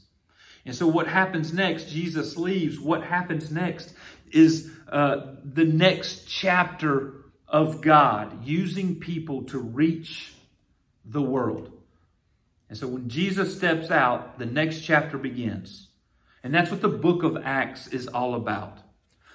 And 0.65 0.75
so 0.75 0.87
what 0.87 1.09
happens 1.09 1.53
next? 1.53 1.89
Jesus 1.89 2.37
leaves. 2.37 2.79
What 2.79 3.03
happens 3.03 3.51
next 3.51 3.93
is 4.31 4.71
uh, 4.89 5.35
the 5.45 5.65
next 5.65 6.27
chapter 6.29 7.25
of 7.49 7.81
God 7.81 8.45
using 8.45 9.01
people 9.01 9.45
to 9.45 9.59
reach 9.59 10.33
the 11.05 11.23
world. 11.23 11.76
And 12.69 12.77
so 12.79 12.89
when 12.89 13.09
Jesus 13.09 13.57
steps 13.57 13.91
out, 13.91 14.39
the 14.39 14.47
next 14.47 14.81
chapter 14.81 15.19
begins. 15.19 15.89
And 16.43 16.55
that's 16.55 16.71
what 16.71 16.83
the 16.83 16.89
book 16.89 17.23
of 17.23 17.37
Acts 17.45 17.89
is 17.89 18.09
all 18.09 18.35
about. 18.35 18.79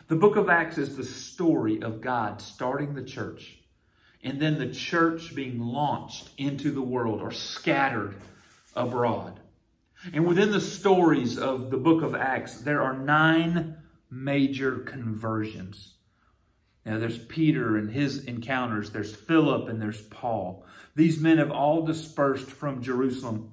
The 0.07 0.15
book 0.15 0.35
of 0.35 0.49
Acts 0.49 0.77
is 0.77 0.97
the 0.97 1.03
story 1.03 1.81
of 1.81 2.01
God 2.01 2.41
starting 2.41 2.93
the 2.93 3.03
church 3.03 3.57
and 4.23 4.39
then 4.39 4.59
the 4.59 4.71
church 4.71 5.33
being 5.33 5.59
launched 5.59 6.29
into 6.37 6.71
the 6.71 6.81
world 6.81 7.21
or 7.21 7.31
scattered 7.31 8.15
abroad. 8.75 9.39
And 10.13 10.27
within 10.27 10.51
the 10.51 10.61
stories 10.61 11.37
of 11.37 11.69
the 11.69 11.77
book 11.77 12.03
of 12.03 12.15
Acts, 12.15 12.61
there 12.61 12.81
are 12.81 12.97
nine 12.97 13.77
major 14.09 14.79
conversions. 14.79 15.93
Now, 16.85 16.97
there's 16.97 17.19
Peter 17.19 17.77
and 17.77 17.91
his 17.91 18.25
encounters, 18.25 18.89
there's 18.89 19.15
Philip, 19.15 19.69
and 19.69 19.81
there's 19.81 20.01
Paul. 20.01 20.65
These 20.95 21.19
men 21.19 21.37
have 21.37 21.51
all 21.51 21.83
dispersed 21.83 22.49
from 22.49 22.81
Jerusalem 22.81 23.51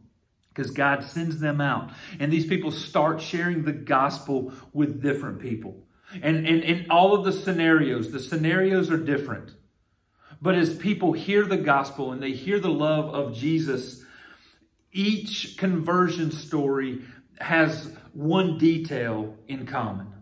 because 0.49 0.71
God 0.71 1.05
sends 1.05 1.39
them 1.39 1.61
out. 1.61 1.93
And 2.19 2.33
these 2.33 2.47
people 2.47 2.73
start 2.73 3.21
sharing 3.21 3.65
the 3.65 3.73
gospel 3.73 4.53
with 4.73 5.03
different 5.03 5.41
people. 5.41 5.85
And 6.23 6.47
in 6.47 6.87
all 6.91 7.15
of 7.15 7.25
the 7.25 7.33
scenarios, 7.33 8.11
the 8.11 8.19
scenarios 8.19 8.91
are 8.91 8.97
different. 8.97 9.53
But 10.41 10.55
as 10.55 10.75
people 10.75 11.13
hear 11.13 11.45
the 11.45 11.59
gospel 11.59 12.13
and 12.13 12.23
they 12.23 12.33
hear 12.33 12.59
the 12.59 12.71
love 12.71 13.15
of 13.15 13.37
Jesus, 13.37 14.05
each 14.91 15.57
conversion 15.59 16.31
story 16.31 17.03
has 17.41 17.93
one 18.13 18.59
detail 18.59 19.37
in 19.49 19.67
common. 19.67 20.13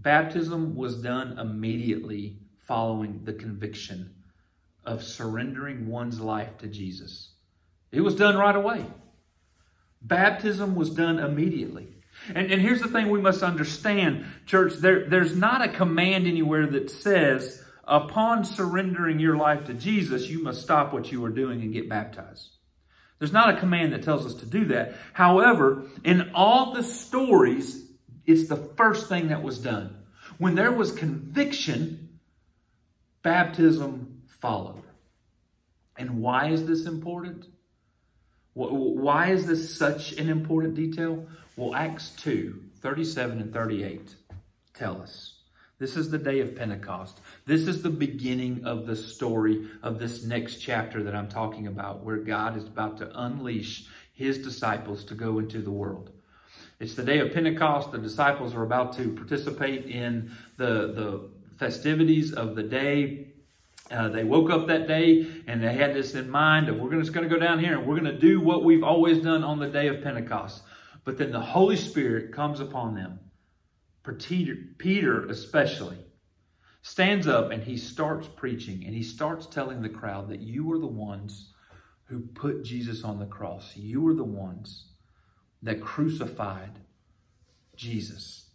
Baptism 0.00 0.76
was 0.76 1.02
done 1.02 1.40
immediately 1.40 2.38
following 2.60 3.22
the 3.24 3.32
conviction 3.32 4.14
of 4.84 5.02
surrendering 5.02 5.88
one's 5.88 6.20
life 6.20 6.56
to 6.58 6.68
Jesus. 6.68 7.32
It 7.90 8.00
was 8.00 8.14
done 8.14 8.36
right 8.36 8.54
away. 8.54 8.86
Baptism 10.00 10.76
was 10.76 10.90
done 10.90 11.18
immediately. 11.18 11.88
And, 12.32 12.52
and 12.52 12.62
here's 12.62 12.80
the 12.80 12.88
thing 12.88 13.10
we 13.10 13.20
must 13.20 13.42
understand, 13.42 14.24
church, 14.46 14.74
there, 14.74 15.08
there's 15.08 15.36
not 15.36 15.64
a 15.64 15.72
command 15.72 16.28
anywhere 16.28 16.68
that 16.68 16.90
says, 16.90 17.60
upon 17.84 18.44
surrendering 18.44 19.18
your 19.18 19.36
life 19.36 19.64
to 19.66 19.74
Jesus, 19.74 20.28
you 20.28 20.44
must 20.44 20.62
stop 20.62 20.92
what 20.92 21.10
you 21.10 21.24
are 21.24 21.30
doing 21.30 21.60
and 21.60 21.72
get 21.72 21.88
baptized. 21.88 22.50
There's 23.18 23.32
not 23.32 23.56
a 23.56 23.58
command 23.58 23.92
that 23.94 24.04
tells 24.04 24.26
us 24.26 24.34
to 24.34 24.46
do 24.46 24.66
that. 24.66 24.94
However, 25.12 25.82
in 26.04 26.30
all 26.34 26.72
the 26.72 26.84
stories, 26.84 27.87
it's 28.28 28.46
the 28.46 28.56
first 28.56 29.08
thing 29.08 29.28
that 29.28 29.42
was 29.42 29.58
done. 29.58 29.96
When 30.36 30.54
there 30.54 30.70
was 30.70 30.92
conviction, 30.92 32.20
baptism 33.22 34.22
followed. 34.26 34.84
And 35.96 36.20
why 36.20 36.50
is 36.50 36.66
this 36.66 36.84
important? 36.84 37.46
Why 38.52 39.30
is 39.30 39.46
this 39.46 39.74
such 39.74 40.12
an 40.12 40.28
important 40.28 40.74
detail? 40.74 41.26
Well, 41.56 41.74
Acts 41.74 42.10
2 42.18 42.64
37 42.80 43.40
and 43.40 43.52
38 43.52 44.14
tell 44.74 45.00
us. 45.00 45.34
This 45.78 45.96
is 45.96 46.10
the 46.10 46.18
day 46.18 46.40
of 46.40 46.54
Pentecost. 46.54 47.20
This 47.46 47.66
is 47.66 47.82
the 47.82 47.90
beginning 47.90 48.64
of 48.64 48.86
the 48.86 48.94
story 48.94 49.68
of 49.82 49.98
this 49.98 50.24
next 50.24 50.56
chapter 50.56 51.02
that 51.04 51.14
I'm 51.14 51.28
talking 51.28 51.66
about, 51.66 52.04
where 52.04 52.18
God 52.18 52.56
is 52.56 52.64
about 52.64 52.98
to 52.98 53.10
unleash 53.24 53.86
his 54.12 54.38
disciples 54.38 55.04
to 55.04 55.14
go 55.14 55.38
into 55.38 55.62
the 55.62 55.70
world. 55.70 56.10
It's 56.80 56.94
the 56.94 57.04
day 57.04 57.18
of 57.18 57.32
Pentecost. 57.32 57.90
The 57.90 57.98
disciples 57.98 58.54
are 58.54 58.62
about 58.62 58.96
to 58.96 59.12
participate 59.12 59.86
in 59.86 60.30
the, 60.56 60.92
the 60.92 61.30
festivities 61.56 62.32
of 62.32 62.54
the 62.54 62.62
day 62.62 63.28
uh, 63.90 64.08
they 64.08 64.24
woke 64.24 64.50
up 64.50 64.66
that 64.66 64.86
day 64.86 65.26
and 65.46 65.62
they 65.62 65.72
had 65.72 65.94
this 65.94 66.14
in 66.14 66.28
mind 66.28 66.68
of 66.68 66.78
we're 66.78 67.00
just 67.00 67.12
going 67.12 67.28
to 67.28 67.34
go 67.34 67.40
down 67.40 67.58
here 67.58 67.78
and 67.78 67.86
we're 67.86 67.98
going 67.98 68.12
to 68.12 68.18
do 68.18 68.40
what 68.40 68.64
we've 68.64 68.84
always 68.84 69.18
done 69.18 69.42
on 69.42 69.58
the 69.58 69.68
day 69.68 69.88
of 69.88 70.02
Pentecost. 70.02 70.62
But 71.04 71.16
then 71.16 71.32
the 71.32 71.40
Holy 71.40 71.76
Spirit 71.76 72.32
comes 72.32 72.60
upon 72.60 72.94
them. 72.94 73.20
Peter, 74.18 74.56
Peter 74.78 75.26
especially 75.26 75.98
stands 76.80 77.26
up 77.26 77.50
and 77.50 77.62
he 77.62 77.76
starts 77.76 78.26
preaching 78.26 78.84
and 78.86 78.94
he 78.94 79.02
starts 79.02 79.46
telling 79.46 79.82
the 79.82 79.88
crowd 79.88 80.28
that 80.28 80.40
you 80.40 80.70
are 80.72 80.78
the 80.78 80.86
ones 80.86 81.52
who 82.04 82.20
put 82.20 82.64
Jesus 82.64 83.04
on 83.04 83.18
the 83.18 83.26
cross. 83.26 83.76
You 83.76 84.06
are 84.08 84.14
the 84.14 84.24
ones 84.24 84.86
that 85.62 85.80
crucified 85.80 86.78
Jesus. 87.76 88.46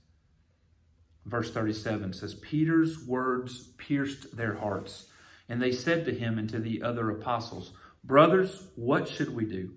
Verse 1.26 1.52
37 1.52 2.14
says, 2.14 2.34
Peter's 2.36 3.00
words 3.06 3.68
pierced 3.78 4.36
their 4.36 4.56
hearts 4.56 5.08
and 5.50 5.62
they 5.62 5.72
said 5.72 6.06
to 6.06 6.14
him 6.14 6.38
and 6.38 6.50
to 6.50 6.60
the 6.60 6.82
other 6.82 7.10
apostles, 7.10 7.74
Brothers, 8.04 8.68
what 8.76 9.08
should 9.08 9.34
we 9.34 9.46
do? 9.46 9.72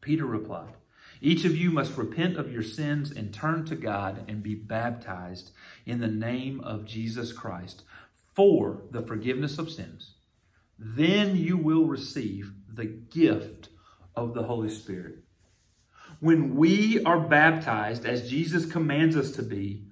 Peter 0.00 0.26
replied, 0.26 0.74
Each 1.20 1.44
of 1.44 1.56
you 1.56 1.70
must 1.70 1.96
repent 1.96 2.36
of 2.36 2.52
your 2.52 2.62
sins 2.62 3.10
and 3.10 3.32
turn 3.32 3.64
to 3.66 3.76
God 3.76 4.24
and 4.28 4.42
be 4.42 4.54
baptized 4.54 5.52
in 5.86 6.00
the 6.00 6.08
name 6.08 6.60
of 6.60 6.84
Jesus 6.84 7.32
Christ 7.32 7.84
for 8.34 8.82
the 8.90 9.02
forgiveness 9.02 9.58
of 9.58 9.70
sins. 9.70 10.14
Then 10.78 11.36
you 11.36 11.56
will 11.56 11.84
receive 11.84 12.52
the 12.68 12.86
gift 12.86 13.68
of 14.16 14.34
the 14.34 14.42
Holy 14.42 14.70
Spirit. 14.70 15.21
When 16.22 16.54
we 16.54 17.02
are 17.02 17.18
baptized, 17.18 18.06
as 18.06 18.30
Jesus 18.30 18.64
commands 18.64 19.16
us 19.16 19.32
to 19.32 19.42
be, 19.42 19.86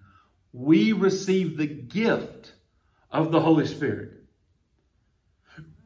we 0.53 0.93
receive 0.93 1.57
the 1.57 1.67
gift 1.67 2.53
of 3.11 3.33
the 3.33 3.41
Holy 3.41 3.67
Spirit. 3.67 4.13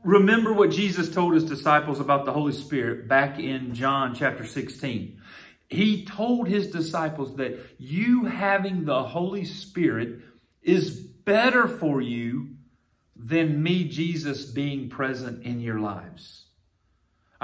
Remember 0.03 0.53
what 0.53 0.71
Jesus 0.71 1.11
told 1.11 1.33
his 1.33 1.47
disciples 1.47 1.99
about 1.99 2.27
the 2.27 2.35
Holy 2.35 2.53
Spirit 2.53 3.09
back 3.09 3.39
in 3.39 3.75
John 3.75 4.15
chapter 4.15 4.45
16. 4.45 5.19
He 5.71 6.05
told 6.05 6.47
his 6.47 6.71
disciples 6.71 7.37
that 7.37 7.59
you 7.79 8.27
having 8.27 8.85
the 8.85 9.03
Holy 9.03 9.47
Spirit 9.47 10.21
is 10.61 10.91
better 10.91 11.67
for 11.67 12.03
you 12.03 12.51
than 13.17 13.63
me, 13.63 13.85
Jesus, 13.85 14.45
being 14.45 14.91
present 14.91 15.43
in 15.43 15.61
your 15.61 15.81
lives. 15.81 16.44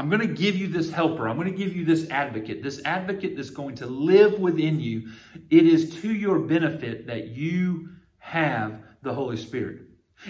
I'm 0.00 0.08
going 0.08 0.26
to 0.26 0.34
give 0.34 0.56
you 0.56 0.68
this 0.68 0.90
helper. 0.90 1.28
I'm 1.28 1.36
going 1.36 1.52
to 1.52 1.56
give 1.56 1.76
you 1.76 1.84
this 1.84 2.08
advocate, 2.08 2.62
this 2.62 2.80
advocate 2.86 3.36
that's 3.36 3.50
going 3.50 3.74
to 3.76 3.86
live 3.86 4.40
within 4.40 4.80
you. 4.80 5.10
It 5.50 5.66
is 5.66 6.00
to 6.00 6.10
your 6.10 6.38
benefit 6.38 7.08
that 7.08 7.28
you 7.28 7.90
have 8.18 8.80
the 9.02 9.12
Holy 9.12 9.36
Spirit. 9.36 9.82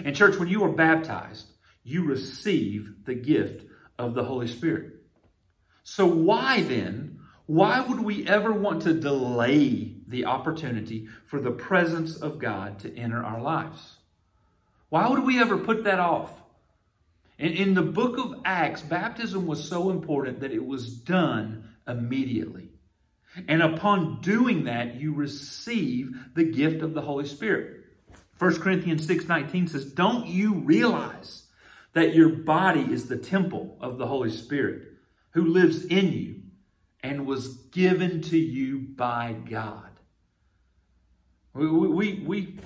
And 0.03 0.13
church, 0.13 0.37
when 0.37 0.49
you 0.49 0.65
are 0.65 0.73
baptized, 0.73 1.47
you 1.83 2.03
receive 2.03 3.05
the 3.05 3.15
gift 3.15 3.65
of 3.97 4.13
the 4.13 4.25
Holy 4.25 4.47
Spirit. 4.47 4.91
So 5.83 6.05
why 6.05 6.63
then 6.63 7.19
Why 7.51 7.81
would 7.81 7.99
we 7.99 8.25
ever 8.27 8.53
want 8.53 8.83
to 8.83 8.93
delay 8.93 9.97
the 10.07 10.23
opportunity 10.23 11.09
for 11.25 11.41
the 11.41 11.51
presence 11.51 12.15
of 12.15 12.39
God 12.39 12.79
to 12.79 12.97
enter 12.97 13.21
our 13.21 13.41
lives? 13.41 13.97
Why 14.87 15.09
would 15.09 15.25
we 15.25 15.37
ever 15.37 15.57
put 15.57 15.83
that 15.83 15.99
off? 15.99 16.31
In, 17.41 17.53
in 17.53 17.73
the 17.73 17.81
book 17.81 18.19
of 18.19 18.35
Acts, 18.45 18.81
baptism 18.81 19.47
was 19.47 19.67
so 19.67 19.89
important 19.89 20.41
that 20.41 20.51
it 20.51 20.63
was 20.63 20.93
done 20.93 21.67
immediately. 21.87 22.69
And 23.47 23.63
upon 23.63 24.21
doing 24.21 24.65
that, 24.65 24.95
you 24.95 25.15
receive 25.15 26.11
the 26.35 26.43
gift 26.43 26.83
of 26.83 26.93
the 26.93 27.01
Holy 27.01 27.25
Spirit. 27.25 27.83
1 28.37 28.61
Corinthians 28.61 29.07
6:19 29.07 29.67
says, 29.67 29.91
"Don't 29.91 30.27
you 30.27 30.59
realize 30.59 31.47
that 31.93 32.13
your 32.13 32.29
body 32.29 32.81
is 32.81 33.07
the 33.07 33.17
temple 33.17 33.75
of 33.81 33.97
the 33.97 34.07
Holy 34.07 34.29
Spirit 34.29 34.97
who 35.31 35.45
lives 35.45 35.83
in 35.85 36.13
you 36.13 36.43
and 37.01 37.25
was 37.25 37.57
given 37.71 38.21
to 38.21 38.37
you 38.37 38.77
by 38.77 39.33
God?" 39.49 39.89
We 41.53 41.67
we 41.67 42.13
we 42.25 42.59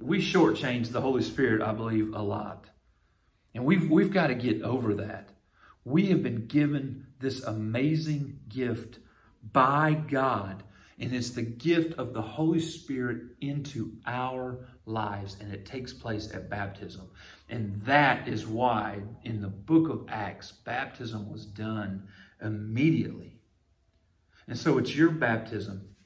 we 0.00 0.18
shortchange 0.22 0.92
the 0.92 1.02
Holy 1.02 1.22
Spirit, 1.22 1.60
I 1.60 1.72
believe, 1.72 2.14
a 2.14 2.22
lot. 2.22 2.68
And 3.58 3.66
we've 3.66 3.90
we've 3.90 4.12
got 4.12 4.28
to 4.28 4.36
get 4.36 4.62
over 4.62 4.94
that. 4.94 5.30
We 5.84 6.10
have 6.10 6.22
been 6.22 6.46
given 6.46 7.08
this 7.18 7.42
amazing 7.42 8.38
gift 8.48 9.00
by 9.52 9.94
God. 9.94 10.62
And 11.00 11.12
it's 11.12 11.30
the 11.30 11.42
gift 11.42 11.98
of 11.98 12.14
the 12.14 12.22
Holy 12.22 12.60
Spirit 12.60 13.20
into 13.40 13.94
our 14.06 14.68
lives. 14.86 15.38
And 15.40 15.52
it 15.52 15.66
takes 15.66 15.92
place 15.92 16.32
at 16.32 16.48
baptism. 16.48 17.10
And 17.48 17.82
that 17.82 18.28
is 18.28 18.46
why 18.46 19.00
in 19.24 19.42
the 19.42 19.48
book 19.48 19.88
of 19.88 20.06
Acts, 20.08 20.52
baptism 20.52 21.28
was 21.28 21.44
done 21.44 22.06
immediately. 22.40 23.40
And 24.46 24.56
so 24.56 24.78
it's 24.78 24.94
your 24.94 25.10
baptism. 25.10 25.96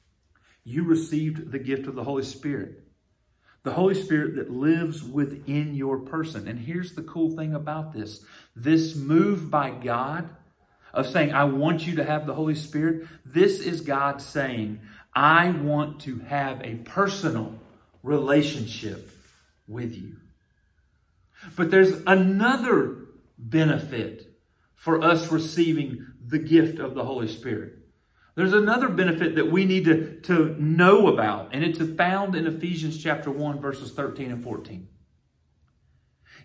You 0.63 0.85
received 0.85 1.51
the 1.51 1.59
gift 1.59 1.85
of 1.85 1.93
the 1.93 2.03
Holy 2.03 2.23
Spirit. 2.23 2.82
The 3.63 3.73
Holy 3.73 3.95
Spirit 3.95 4.35
that 4.35 4.51
lives 4.51 5.03
within 5.03 5.73
your 5.73 5.99
person. 5.99 6.47
And 6.47 6.59
here's 6.59 6.93
the 6.93 7.03
cool 7.03 7.35
thing 7.35 7.53
about 7.53 7.93
this 7.93 8.25
this 8.55 8.95
move 8.95 9.49
by 9.49 9.71
God 9.71 10.29
of 10.93 11.07
saying, 11.07 11.33
I 11.33 11.45
want 11.45 11.87
you 11.87 11.95
to 11.95 12.03
have 12.03 12.27
the 12.27 12.35
Holy 12.35 12.55
Spirit, 12.55 13.07
this 13.25 13.59
is 13.59 13.81
God 13.81 14.21
saying, 14.21 14.79
I 15.15 15.49
want 15.49 16.01
to 16.01 16.19
have 16.19 16.61
a 16.61 16.75
personal 16.75 17.55
relationship 18.03 19.11
with 19.67 19.95
you. 19.95 20.17
But 21.55 21.71
there's 21.71 22.01
another 22.05 22.97
benefit 23.37 24.27
for 24.75 25.01
us 25.01 25.31
receiving 25.31 26.05
the 26.25 26.39
gift 26.39 26.79
of 26.79 26.93
the 26.95 27.03
Holy 27.03 27.27
Spirit. 27.27 27.82
There's 28.35 28.53
another 28.53 28.89
benefit 28.89 29.35
that 29.35 29.51
we 29.51 29.65
need 29.65 29.85
to, 29.85 30.19
to 30.21 30.55
know 30.59 31.07
about, 31.07 31.53
and 31.53 31.63
it's 31.63 31.79
found 31.95 32.35
in 32.35 32.47
Ephesians 32.47 33.01
chapter 33.01 33.29
1, 33.29 33.61
verses 33.61 33.91
13 33.91 34.31
and 34.31 34.43
14. 34.43 34.87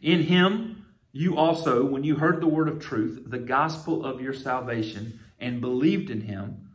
In 0.03 0.23
him, 0.23 0.87
you 1.13 1.39
also, 1.39 1.85
when 1.87 2.05
you 2.05 2.17
heard 2.17 2.43
the 2.43 2.49
word 2.49 2.69
of 2.69 2.79
truth, 2.79 3.23
the 3.27 3.39
gospel 3.39 4.05
of 4.05 4.21
your 4.21 4.35
salvation, 4.35 5.21
and 5.41 5.63
believed 5.63 6.11
in 6.11 6.21
him, 6.21 6.69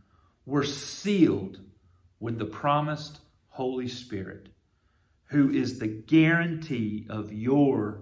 were 0.46 0.64
sealed 0.64 1.60
with 2.20 2.40
the 2.40 2.46
promised 2.46 3.20
Holy 3.50 3.88
Spirit, 3.88 4.50
who 5.26 5.52
is 5.52 5.78
the 5.78 5.88
guarantee 5.88 7.06
of 7.08 7.32
your 7.32 8.02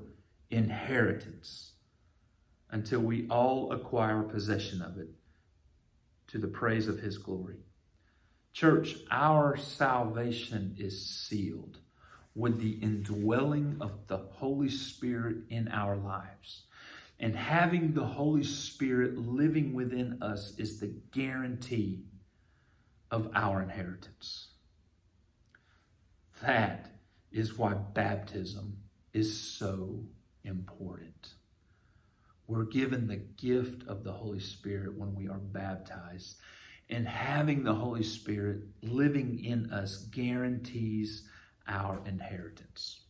inheritance 0.49 1.73
until 2.69 3.01
we 3.01 3.27
all 3.27 3.73
acquire 3.73 4.23
possession 4.23 4.81
of 4.81 4.97
it 4.97 5.09
to 6.31 6.37
the 6.37 6.47
praise 6.47 6.87
of 6.87 6.99
his 6.99 7.17
glory. 7.17 7.57
Church, 8.53 8.95
our 9.11 9.57
salvation 9.57 10.75
is 10.77 11.05
sealed 11.05 11.79
with 12.35 12.59
the 12.59 12.71
indwelling 12.81 13.77
of 13.81 13.91
the 14.07 14.17
Holy 14.17 14.69
Spirit 14.69 15.37
in 15.49 15.67
our 15.67 15.97
lives. 15.97 16.63
And 17.19 17.35
having 17.35 17.93
the 17.93 18.05
Holy 18.05 18.43
Spirit 18.43 19.17
living 19.17 19.73
within 19.73 20.21
us 20.21 20.53
is 20.57 20.79
the 20.79 20.93
guarantee 21.11 22.05
of 23.11 23.29
our 23.35 23.61
inheritance. 23.61 24.47
That 26.41 26.91
is 27.31 27.57
why 27.57 27.73
baptism 27.73 28.77
is 29.13 29.37
so 29.37 30.05
important. 30.43 31.33
We're 32.51 32.65
given 32.65 33.07
the 33.07 33.15
gift 33.15 33.87
of 33.87 34.03
the 34.03 34.11
Holy 34.11 34.41
Spirit 34.41 34.97
when 34.97 35.15
we 35.15 35.29
are 35.29 35.37
baptized. 35.37 36.35
And 36.89 37.07
having 37.07 37.63
the 37.63 37.73
Holy 37.73 38.03
Spirit 38.03 38.63
living 38.81 39.41
in 39.41 39.71
us 39.71 40.03
guarantees 40.11 41.23
our 41.65 42.01
inheritance. 42.05 43.03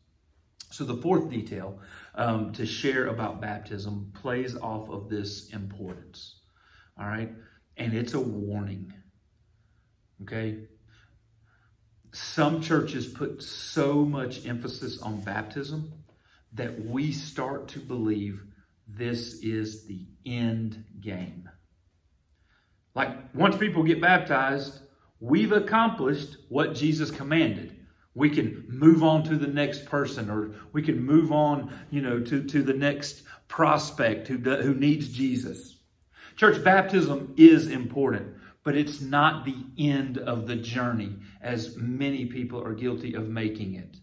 So, 0.69 0.83
the 0.83 0.97
fourth 0.97 1.31
detail 1.31 1.79
um, 2.13 2.51
to 2.53 2.67
share 2.67 3.07
about 3.07 3.41
baptism 3.41 4.11
plays 4.13 4.55
off 4.55 4.91
of 4.91 5.09
this 5.09 5.49
importance. 5.49 6.35
All 6.99 7.07
right? 7.07 7.31
And 7.77 7.95
it's 7.95 8.13
a 8.13 8.19
warning. 8.19 8.93
Okay? 10.21 10.67
Some 12.13 12.61
churches 12.61 13.07
put 13.07 13.41
so 13.41 14.05
much 14.05 14.45
emphasis 14.45 15.01
on 15.01 15.21
baptism 15.21 15.91
that 16.53 16.85
we 16.85 17.11
start 17.11 17.69
to 17.69 17.79
believe 17.79 18.43
this 18.97 19.41
is 19.41 19.85
the 19.85 20.05
end 20.25 20.83
game. 20.99 21.49
Like, 22.93 23.33
once 23.33 23.55
people 23.55 23.83
get 23.83 24.01
baptized, 24.01 24.79
we've 25.19 25.51
accomplished 25.51 26.37
what 26.49 26.75
Jesus 26.75 27.09
commanded. 27.09 27.77
We 28.13 28.29
can 28.29 28.65
move 28.67 29.03
on 29.03 29.23
to 29.23 29.37
the 29.37 29.47
next 29.47 29.85
person 29.85 30.29
or 30.29 30.53
we 30.73 30.81
can 30.81 31.01
move 31.01 31.31
on 31.31 31.73
you 31.89 32.01
know 32.01 32.19
to, 32.19 32.43
to 32.43 32.61
the 32.61 32.73
next 32.73 33.23
prospect 33.47 34.27
who, 34.27 34.37
who 34.37 34.73
needs 34.73 35.07
jesus. 35.07 35.77
Church 36.35 36.61
baptism 36.61 37.33
is 37.37 37.69
important 37.69 38.35
but 38.63 38.75
it's 38.75 39.01
not 39.01 39.45
the 39.45 39.55
end 39.77 40.17
of 40.17 40.45
the 40.45 40.55
journey 40.55 41.15
as 41.41 41.75
many 41.77 42.25
people 42.25 42.61
are 42.61 42.73
guilty 42.73 43.13
of 43.13 43.29
making 43.29 43.75
it. 43.75 43.97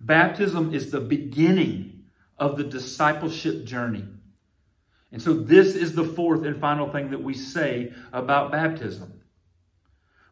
Baptism 0.00 0.74
is 0.74 0.90
the 0.90 1.00
beginning 1.00 1.95
of 2.38 2.56
the 2.56 2.64
discipleship 2.64 3.64
journey 3.64 4.04
and 5.12 5.22
so 5.22 5.32
this 5.32 5.74
is 5.74 5.94
the 5.94 6.04
fourth 6.04 6.44
and 6.44 6.60
final 6.60 6.90
thing 6.90 7.10
that 7.10 7.22
we 7.22 7.34
say 7.34 7.92
about 8.12 8.52
baptism 8.52 9.16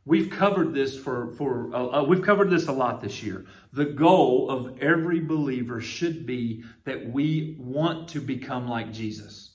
We've 0.07 0.29
covered 0.29 0.75
this 0.75 0.99
for, 0.99 1.33
for 1.33 1.75
uh, 1.75 2.01
uh, 2.01 2.05
we've 2.05 2.23
covered 2.23 2.51
this 2.51 2.69
a 2.69 2.73
lot 2.73 3.01
this 3.01 3.23
year. 3.23 3.47
The 3.73 3.87
goal 3.87 4.51
of 4.51 4.79
every 4.81 5.21
believer 5.21 5.81
should 5.81 6.27
be 6.27 6.63
that 6.85 7.11
we 7.11 7.57
want 7.59 8.09
to 8.11 8.21
become 8.21 8.69
like 8.69 8.93
Jesus. 8.93 9.53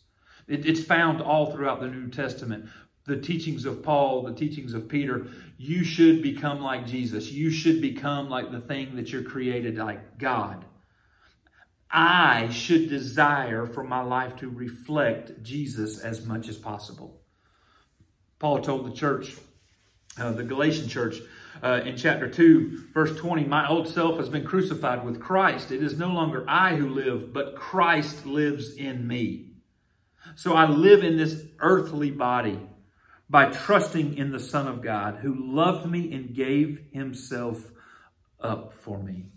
It, 0.48 0.66
it's 0.66 0.84
found 0.84 1.22
all 1.22 1.52
throughout 1.52 1.82
the 1.82 1.88
New 1.88 2.10
Testament. 2.10 2.68
The 3.06 3.18
teachings 3.18 3.66
of 3.66 3.84
Paul, 3.84 4.24
the 4.24 4.34
teachings 4.34 4.74
of 4.74 4.88
Peter. 4.88 5.28
You 5.58 5.84
should 5.84 6.24
become 6.24 6.62
like 6.62 6.88
Jesus. 6.88 7.32
You 7.32 7.52
should 7.52 7.80
become 7.80 8.28
like 8.28 8.52
the 8.52 8.60
thing 8.60 8.96
that 8.96 9.12
you're 9.12 9.22
created 9.22 9.78
like 9.78 10.18
God. 10.18 10.66
I 11.91 12.49
should 12.49 12.89
desire 12.89 13.65
for 13.65 13.84
my 13.84 14.02
life 14.02 14.36
to 14.38 14.49
reflect 14.49 15.41
Jesus 15.41 15.99
as 15.99 16.25
much 16.25 16.47
as 16.47 16.58
possible. 16.58 17.21
Paul 18.38 18.62
told 18.62 18.86
the 18.86 18.95
church 18.95 19.36
uh, 20.17 20.32
the 20.32 20.43
Galatian 20.43 20.88
church 20.88 21.21
uh, 21.63 21.82
in 21.86 21.95
chapter 21.95 22.30
2, 22.30 22.88
verse 22.93 23.17
20 23.17 23.45
My 23.45 23.67
old 23.67 23.88
self 23.88 24.17
has 24.17 24.30
been 24.30 24.45
crucified 24.45 25.06
with 25.06 25.19
Christ. 25.19 25.71
It 25.71 25.82
is 25.82 25.97
no 25.97 26.10
longer 26.10 26.45
I 26.47 26.75
who 26.75 26.89
live, 26.89 27.34
but 27.34 27.56
Christ 27.56 28.25
lives 28.25 28.75
in 28.75 29.08
me. 29.08 29.52
So 30.36 30.54
I 30.54 30.67
live 30.69 31.04
in 31.04 31.17
this 31.17 31.43
earthly 31.60 32.12
body 32.12 32.60
by 33.30 33.45
trusting 33.52 34.17
in 34.17 34.32
the 34.32 34.39
Son 34.39 34.67
of 34.67 34.82
God 34.82 35.17
who 35.17 35.36
loved 35.54 35.89
me 35.89 36.13
and 36.13 36.36
gave 36.36 36.86
himself 36.91 37.71
up 38.39 38.73
for 38.73 39.02
me. 39.02 39.28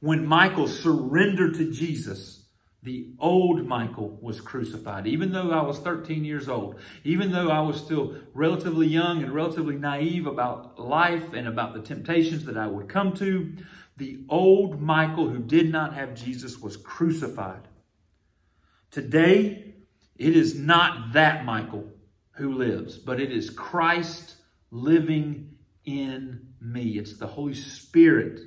When 0.00 0.26
Michael 0.26 0.66
surrendered 0.66 1.54
to 1.54 1.70
Jesus, 1.70 2.40
the 2.82 3.10
old 3.18 3.66
Michael 3.66 4.18
was 4.22 4.40
crucified. 4.40 5.06
Even 5.06 5.32
though 5.32 5.50
I 5.50 5.62
was 5.62 5.78
13 5.80 6.24
years 6.24 6.48
old, 6.48 6.76
even 7.04 7.30
though 7.30 7.50
I 7.50 7.60
was 7.60 7.76
still 7.76 8.16
relatively 8.32 8.86
young 8.86 9.22
and 9.22 9.34
relatively 9.34 9.76
naive 9.76 10.26
about 10.26 10.80
life 10.80 11.34
and 11.34 11.46
about 11.46 11.74
the 11.74 11.82
temptations 11.82 12.46
that 12.46 12.56
I 12.56 12.66
would 12.66 12.88
come 12.88 13.12
to, 13.16 13.52
the 13.98 14.24
old 14.30 14.80
Michael 14.80 15.28
who 15.28 15.40
did 15.40 15.70
not 15.70 15.92
have 15.92 16.14
Jesus 16.14 16.58
was 16.58 16.78
crucified. 16.78 17.68
Today, 18.90 19.74
it 20.16 20.34
is 20.34 20.54
not 20.54 21.12
that 21.12 21.44
Michael 21.44 21.86
who 22.32 22.54
lives, 22.54 22.96
but 22.96 23.20
it 23.20 23.30
is 23.30 23.50
Christ 23.50 24.36
living 24.70 25.50
in 25.84 26.46
me. 26.62 26.98
It's 26.98 27.18
the 27.18 27.26
Holy 27.26 27.54
Spirit. 27.54 28.40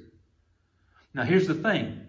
Now, 1.13 1.23
here's 1.23 1.47
the 1.47 1.53
thing 1.53 2.07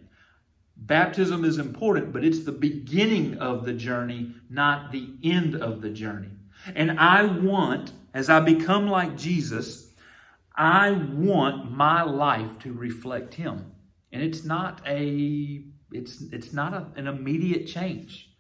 Baptism 0.77 1.45
is 1.45 1.59
important, 1.59 2.13
but 2.13 2.25
it's 2.25 2.45
the 2.45 2.53
beginning 2.53 3.39
of 3.39 3.65
the 3.65 3.73
journey, 3.73 4.35
not 4.51 4.93
the 4.93 5.09
end 5.23 5.55
of 5.55 5.81
the 5.81 5.91
journey. 5.91 6.31
And 6.75 6.99
I 6.99 7.25
want 7.25 7.93
as 8.15 8.31
I 8.31 8.41
become 8.41 8.89
like 8.89 9.17
Jesus, 9.17 9.91
I 10.57 10.93
want 10.93 11.73
my 11.73 12.03
life 12.03 12.61
to 12.61 12.73
reflect 12.73 13.35
him. 13.35 13.73
And 14.13 14.23
it's 14.23 14.45
not 14.45 14.81
a 14.87 15.65
it's 15.91 16.23
it's 16.33 16.53
not 16.53 16.73
a, 16.73 16.87
an 16.97 17.09
immediate 17.09 17.67
change. 17.67 18.31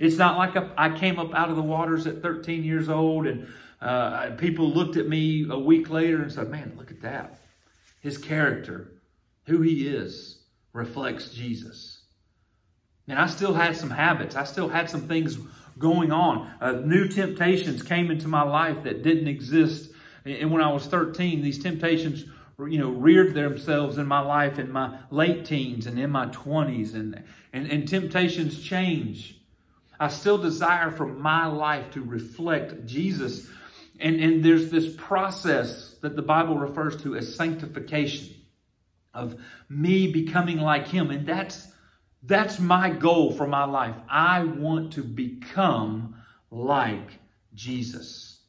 It's 0.00 0.16
not 0.16 0.38
like 0.38 0.56
a, 0.56 0.72
I 0.78 0.96
came 0.96 1.18
up 1.18 1.34
out 1.34 1.50
of 1.50 1.56
the 1.56 1.62
waters 1.62 2.06
at 2.06 2.22
13 2.22 2.64
years 2.64 2.88
old 2.88 3.26
and 3.26 3.48
uh, 3.80 4.30
people 4.38 4.70
looked 4.70 4.96
at 4.96 5.08
me 5.08 5.46
a 5.50 5.58
week 5.58 5.90
later 5.90 6.22
and 6.22 6.32
said, 6.32 6.48
"Man, 6.48 6.72
look 6.78 6.90
at 6.90 7.02
that. 7.02 7.40
His 8.00 8.16
character, 8.16 8.92
who 9.46 9.60
he 9.62 9.86
is, 9.86 10.38
reflects 10.72 11.30
Jesus." 11.30 12.00
And 13.06 13.18
I 13.18 13.26
still 13.26 13.52
had 13.52 13.76
some 13.76 13.90
habits. 13.90 14.34
I 14.34 14.44
still 14.44 14.68
had 14.68 14.88
some 14.88 15.08
things 15.08 15.38
going 15.78 16.12
on. 16.12 16.50
Uh, 16.60 16.72
new 16.72 17.08
temptations 17.08 17.82
came 17.82 18.10
into 18.10 18.28
my 18.28 18.42
life 18.42 18.84
that 18.84 19.02
didn't 19.02 19.28
exist. 19.28 19.90
And 20.24 20.50
when 20.50 20.62
I 20.62 20.72
was 20.72 20.86
13, 20.86 21.42
these 21.42 21.62
temptations, 21.62 22.24
you 22.58 22.78
know, 22.78 22.90
reared 22.90 23.34
themselves 23.34 23.98
in 23.98 24.06
my 24.06 24.20
life 24.20 24.58
in 24.58 24.70
my 24.70 24.98
late 25.10 25.44
teens 25.44 25.86
and 25.86 25.98
in 25.98 26.10
my 26.10 26.26
20s. 26.26 26.94
And, 26.94 27.22
and, 27.52 27.70
and 27.70 27.86
temptations 27.86 28.62
change. 28.62 29.38
I 30.00 30.08
still 30.08 30.38
desire 30.38 30.90
for 30.90 31.06
my 31.06 31.46
life 31.46 31.90
to 31.92 32.02
reflect 32.02 32.86
Jesus. 32.86 33.48
And, 34.00 34.16
and 34.20 34.44
there's 34.44 34.70
this 34.70 34.94
process 34.96 35.94
that 36.00 36.16
the 36.16 36.22
Bible 36.22 36.58
refers 36.58 37.00
to 37.02 37.16
as 37.16 37.34
sanctification 37.34 38.33
of 39.14 39.40
me 39.68 40.10
becoming 40.10 40.58
like 40.58 40.88
Him. 40.88 41.10
And 41.10 41.26
that's 41.26 41.68
that's 42.22 42.58
my 42.58 42.90
goal 42.90 43.32
for 43.32 43.46
my 43.46 43.64
life. 43.64 43.96
I 44.08 44.44
want 44.44 44.94
to 44.94 45.02
become 45.02 46.16
like 46.50 47.18
Jesus. 47.54 48.40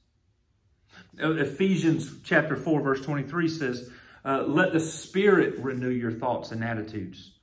Ephesians 1.18 2.12
chapter 2.24 2.56
4, 2.56 2.82
verse 2.82 3.02
23 3.02 3.48
says, 3.50 3.90
uh, 4.24 4.44
Let 4.48 4.74
the 4.74 4.80
Spirit 4.80 5.60
renew 5.60 5.90
your 5.90 6.12
thoughts 6.12 6.52
and 6.52 6.64
attitudes. 6.64 7.34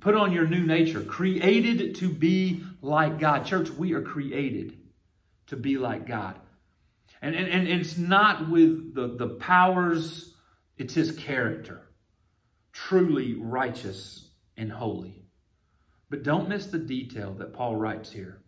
Put 0.00 0.14
on 0.14 0.32
your 0.32 0.46
new 0.46 0.64
nature, 0.64 1.02
created 1.02 1.94
to 1.96 2.08
be 2.08 2.64
like 2.82 3.18
God. 3.18 3.46
Church, 3.46 3.70
we 3.70 3.94
are 3.94 4.02
created 4.02 4.76
to 5.46 5.56
be 5.56 5.78
like 5.78 6.06
God. 6.06 6.38
And, 7.22 7.34
and, 7.34 7.48
and 7.48 7.68
it's 7.68 7.96
not 7.96 8.48
with 8.50 8.94
the, 8.94 9.08
the 9.16 9.28
powers, 9.28 10.34
it's 10.76 10.94
His 10.94 11.12
character. 11.12 11.82
Truly 12.72 13.34
righteous 13.34 14.30
and 14.56 14.72
holy. 14.72 15.24
But 16.08 16.22
don't 16.22 16.48
miss 16.48 16.66
the 16.66 16.78
detail 16.78 17.34
that 17.34 17.52
Paul 17.52 17.76
writes 17.76 18.12
here. 18.12 18.42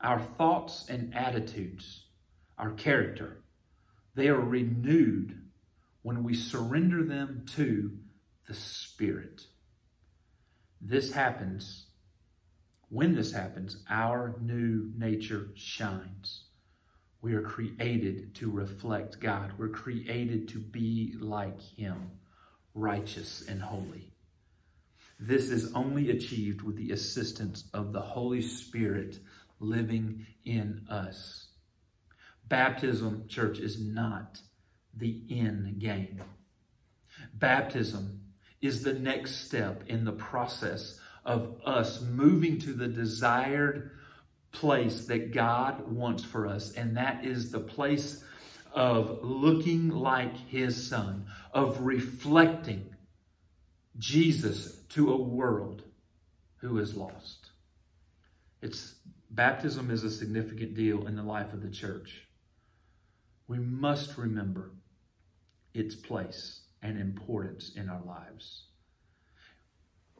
Our 0.00 0.20
thoughts 0.20 0.86
and 0.88 1.14
attitudes, 1.14 2.06
our 2.56 2.70
character, 2.72 3.42
they 4.14 4.28
are 4.28 4.40
renewed 4.40 5.42
when 6.02 6.22
we 6.22 6.34
surrender 6.34 7.04
them 7.04 7.44
to 7.56 7.98
the 8.46 8.54
Spirit. 8.54 9.46
This 10.80 11.12
happens, 11.12 11.86
when 12.88 13.14
this 13.14 13.32
happens, 13.32 13.84
our 13.90 14.36
new 14.40 14.90
nature 14.96 15.48
shines. 15.54 16.44
We 17.20 17.34
are 17.34 17.42
created 17.42 18.34
to 18.36 18.50
reflect 18.50 19.20
God. 19.20 19.52
We're 19.58 19.68
created 19.68 20.48
to 20.48 20.58
be 20.58 21.14
like 21.20 21.60
Him, 21.60 22.12
righteous 22.74 23.44
and 23.48 23.60
holy. 23.60 24.12
This 25.20 25.50
is 25.50 25.72
only 25.74 26.10
achieved 26.10 26.62
with 26.62 26.76
the 26.76 26.92
assistance 26.92 27.64
of 27.74 27.92
the 27.92 28.00
Holy 28.00 28.42
Spirit 28.42 29.18
living 29.58 30.26
in 30.44 30.86
us. 30.88 31.48
Baptism, 32.48 33.24
church, 33.28 33.58
is 33.58 33.80
not 33.80 34.40
the 34.94 35.22
end 35.30 35.80
game. 35.80 36.22
Baptism 37.34 38.20
is 38.60 38.82
the 38.82 38.94
next 38.94 39.46
step 39.46 39.84
in 39.86 40.04
the 40.04 40.12
process 40.12 40.98
of 41.24 41.60
us 41.64 42.00
moving 42.00 42.58
to 42.58 42.72
the 42.72 42.88
desired 42.88 43.90
place 44.52 45.06
that 45.06 45.32
God 45.32 45.90
wants 45.90 46.24
for 46.24 46.46
us, 46.46 46.72
and 46.72 46.96
that 46.96 47.24
is 47.24 47.50
the 47.50 47.60
place 47.60 48.24
of 48.72 49.18
looking 49.22 49.90
like 49.90 50.36
His 50.36 50.88
Son, 50.88 51.26
of 51.52 51.80
reflecting 51.80 52.94
Jesus 53.98 54.80
to 54.90 55.12
a 55.12 55.20
world 55.20 55.82
who 56.58 56.78
is 56.78 56.94
lost. 56.94 57.50
It's 58.62 58.94
baptism 59.30 59.90
is 59.90 60.04
a 60.04 60.10
significant 60.10 60.74
deal 60.74 61.06
in 61.06 61.16
the 61.16 61.22
life 61.22 61.52
of 61.52 61.62
the 61.62 61.70
church. 61.70 62.26
We 63.46 63.58
must 63.58 64.18
remember 64.18 64.72
its 65.74 65.94
place 65.94 66.60
and 66.82 66.98
importance 66.98 67.72
in 67.76 67.88
our 67.88 68.02
lives. 68.04 68.64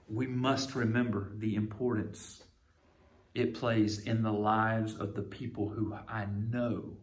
We 0.09 0.27
must 0.27 0.75
remember 0.75 1.33
the 1.37 1.55
importance 1.55 2.43
it 3.35 3.55
plays 3.55 4.01
in 4.01 4.23
the 4.23 4.33
lives 4.33 4.97
of 4.97 5.15
the 5.15 5.23
people 5.23 5.69
who 5.69 5.95
I 6.09 6.27
know 6.27 6.97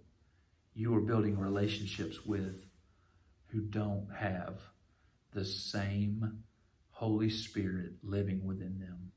you 0.73 0.93
are 0.95 1.01
building 1.01 1.37
relationships 1.37 2.25
with 2.25 2.64
who 3.55 3.61
don't 3.61 4.09
have 4.17 4.59
the 5.33 5.45
same 5.45 6.43
Holy 6.91 7.29
Spirit 7.29 7.93
living 8.03 8.45
within 8.45 8.79
them. 8.79 9.13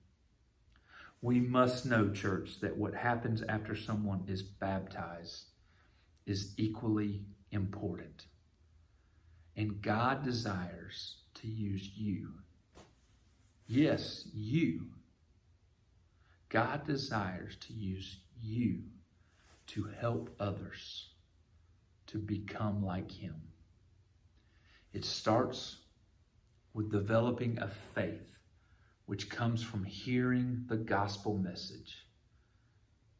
We 1.21 1.41
must 1.41 1.85
know, 1.85 2.11
church, 2.11 2.61
that 2.61 2.77
what 2.77 2.95
happens 2.95 3.43
after 3.49 3.75
someone 3.75 4.23
is 4.29 4.43
baptized 4.43 5.47
is 6.25 6.55
equally 6.57 7.25
important. 7.51 8.27
And 9.57 9.83
God 9.83 10.23
desires 10.23 11.17
to 11.35 11.49
use 11.49 11.91
you. 11.97 12.35
Yes, 13.67 14.29
you. 14.33 14.87
God 16.49 16.87
desires 16.87 17.57
to 17.63 17.73
use 17.73 18.19
you 18.41 18.83
to 19.67 19.91
help 20.01 20.31
others 20.39 21.09
to 22.07 22.19
become 22.19 22.85
like 22.85 23.11
Him. 23.11 23.48
It 24.99 25.05
starts 25.05 25.77
with 26.75 26.91
developing 26.91 27.57
a 27.61 27.69
faith 27.69 28.37
which 29.07 29.31
comes 29.31 29.63
from 29.63 29.85
hearing 29.85 30.65
the 30.67 30.77
gospel 30.77 31.39
message. 31.39 32.09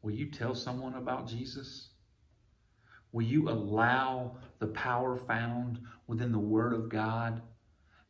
Will 0.01 0.11
you 0.11 0.29
tell 0.29 0.53
someone 0.53 0.95
about 0.95 1.25
Jesus? 1.25 1.91
Will 3.13 3.25
you 3.25 3.47
allow 3.47 4.35
the 4.59 4.67
power 4.67 5.15
found 5.15 5.79
within 6.05 6.33
the 6.33 6.37
Word 6.37 6.73
of 6.73 6.89
God 6.89 7.41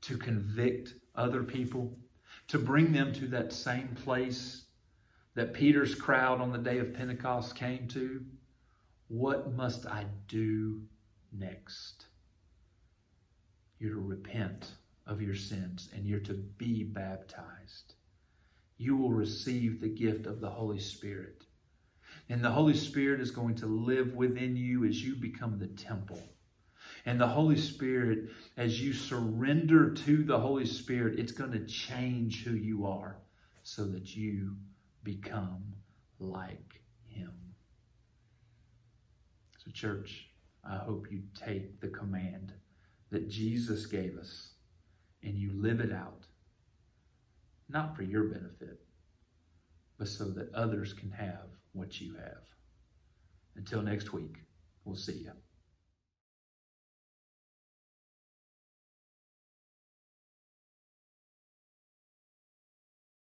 to 0.01 0.17
convict 0.17 0.95
other 1.13 1.43
people, 1.43 1.95
to 2.47 2.57
bring 2.57 2.91
them 2.91 3.13
to 3.13 3.27
that 3.27 3.53
same 3.53 3.89
place 4.03 4.63
that 5.35 5.53
Peter's 5.53 5.93
crowd 5.93 6.41
on 6.41 6.51
the 6.51 6.57
day 6.57 6.79
of 6.79 6.95
Pentecost 6.95 7.55
came 7.55 7.87
to? 7.89 8.25
What 9.09 9.53
must 9.53 9.85
I 9.85 10.07
do 10.27 10.81
next? 11.31 11.98
You're 13.79 13.93
to 13.93 13.99
repent 13.99 14.71
of 15.07 15.21
your 15.21 15.35
sins 15.35 15.89
and 15.95 16.05
you're 16.05 16.19
to 16.19 16.33
be 16.33 16.83
baptized. 16.83 17.95
You 18.77 18.97
will 18.97 19.11
receive 19.11 19.81
the 19.81 19.89
gift 19.89 20.25
of 20.25 20.41
the 20.41 20.49
Holy 20.49 20.79
Spirit. 20.79 21.45
And 22.27 22.43
the 22.43 22.51
Holy 22.51 22.75
Spirit 22.75 23.21
is 23.21 23.31
going 23.31 23.55
to 23.55 23.65
live 23.65 24.13
within 24.13 24.55
you 24.55 24.85
as 24.85 25.03
you 25.03 25.15
become 25.15 25.57
the 25.57 25.67
temple. 25.67 26.21
And 27.05 27.19
the 27.19 27.27
Holy 27.27 27.57
Spirit, 27.57 28.29
as 28.57 28.81
you 28.81 28.93
surrender 28.93 29.93
to 29.93 30.23
the 30.23 30.39
Holy 30.39 30.65
Spirit, 30.65 31.19
it's 31.19 31.31
going 31.31 31.51
to 31.51 31.65
change 31.65 32.43
who 32.43 32.55
you 32.55 32.85
are 32.85 33.17
so 33.63 33.85
that 33.85 34.15
you 34.15 34.55
become 35.03 35.63
like 36.19 36.81
Him. 37.07 37.31
So, 39.63 39.71
church, 39.71 40.27
I 40.63 40.77
hope 40.77 41.07
you 41.09 41.23
take 41.35 41.79
the 41.79 41.87
command 41.87 42.53
that 43.11 43.29
Jesus 43.29 43.85
gave 43.85 44.17
us 44.17 44.51
and 45.23 45.37
you 45.37 45.51
live 45.53 45.79
it 45.79 45.91
out, 45.91 46.25
not 47.67 47.95
for 47.95 48.03
your 48.03 48.25
benefit, 48.25 48.81
but 49.97 50.07
so 50.07 50.25
that 50.31 50.53
others 50.53 50.93
can 50.93 51.11
have 51.11 51.47
what 51.73 51.99
you 51.99 52.15
have. 52.15 52.43
Until 53.55 53.81
next 53.81 54.13
week, 54.13 54.37
we'll 54.85 54.95
see 54.95 55.23
you. 55.25 55.31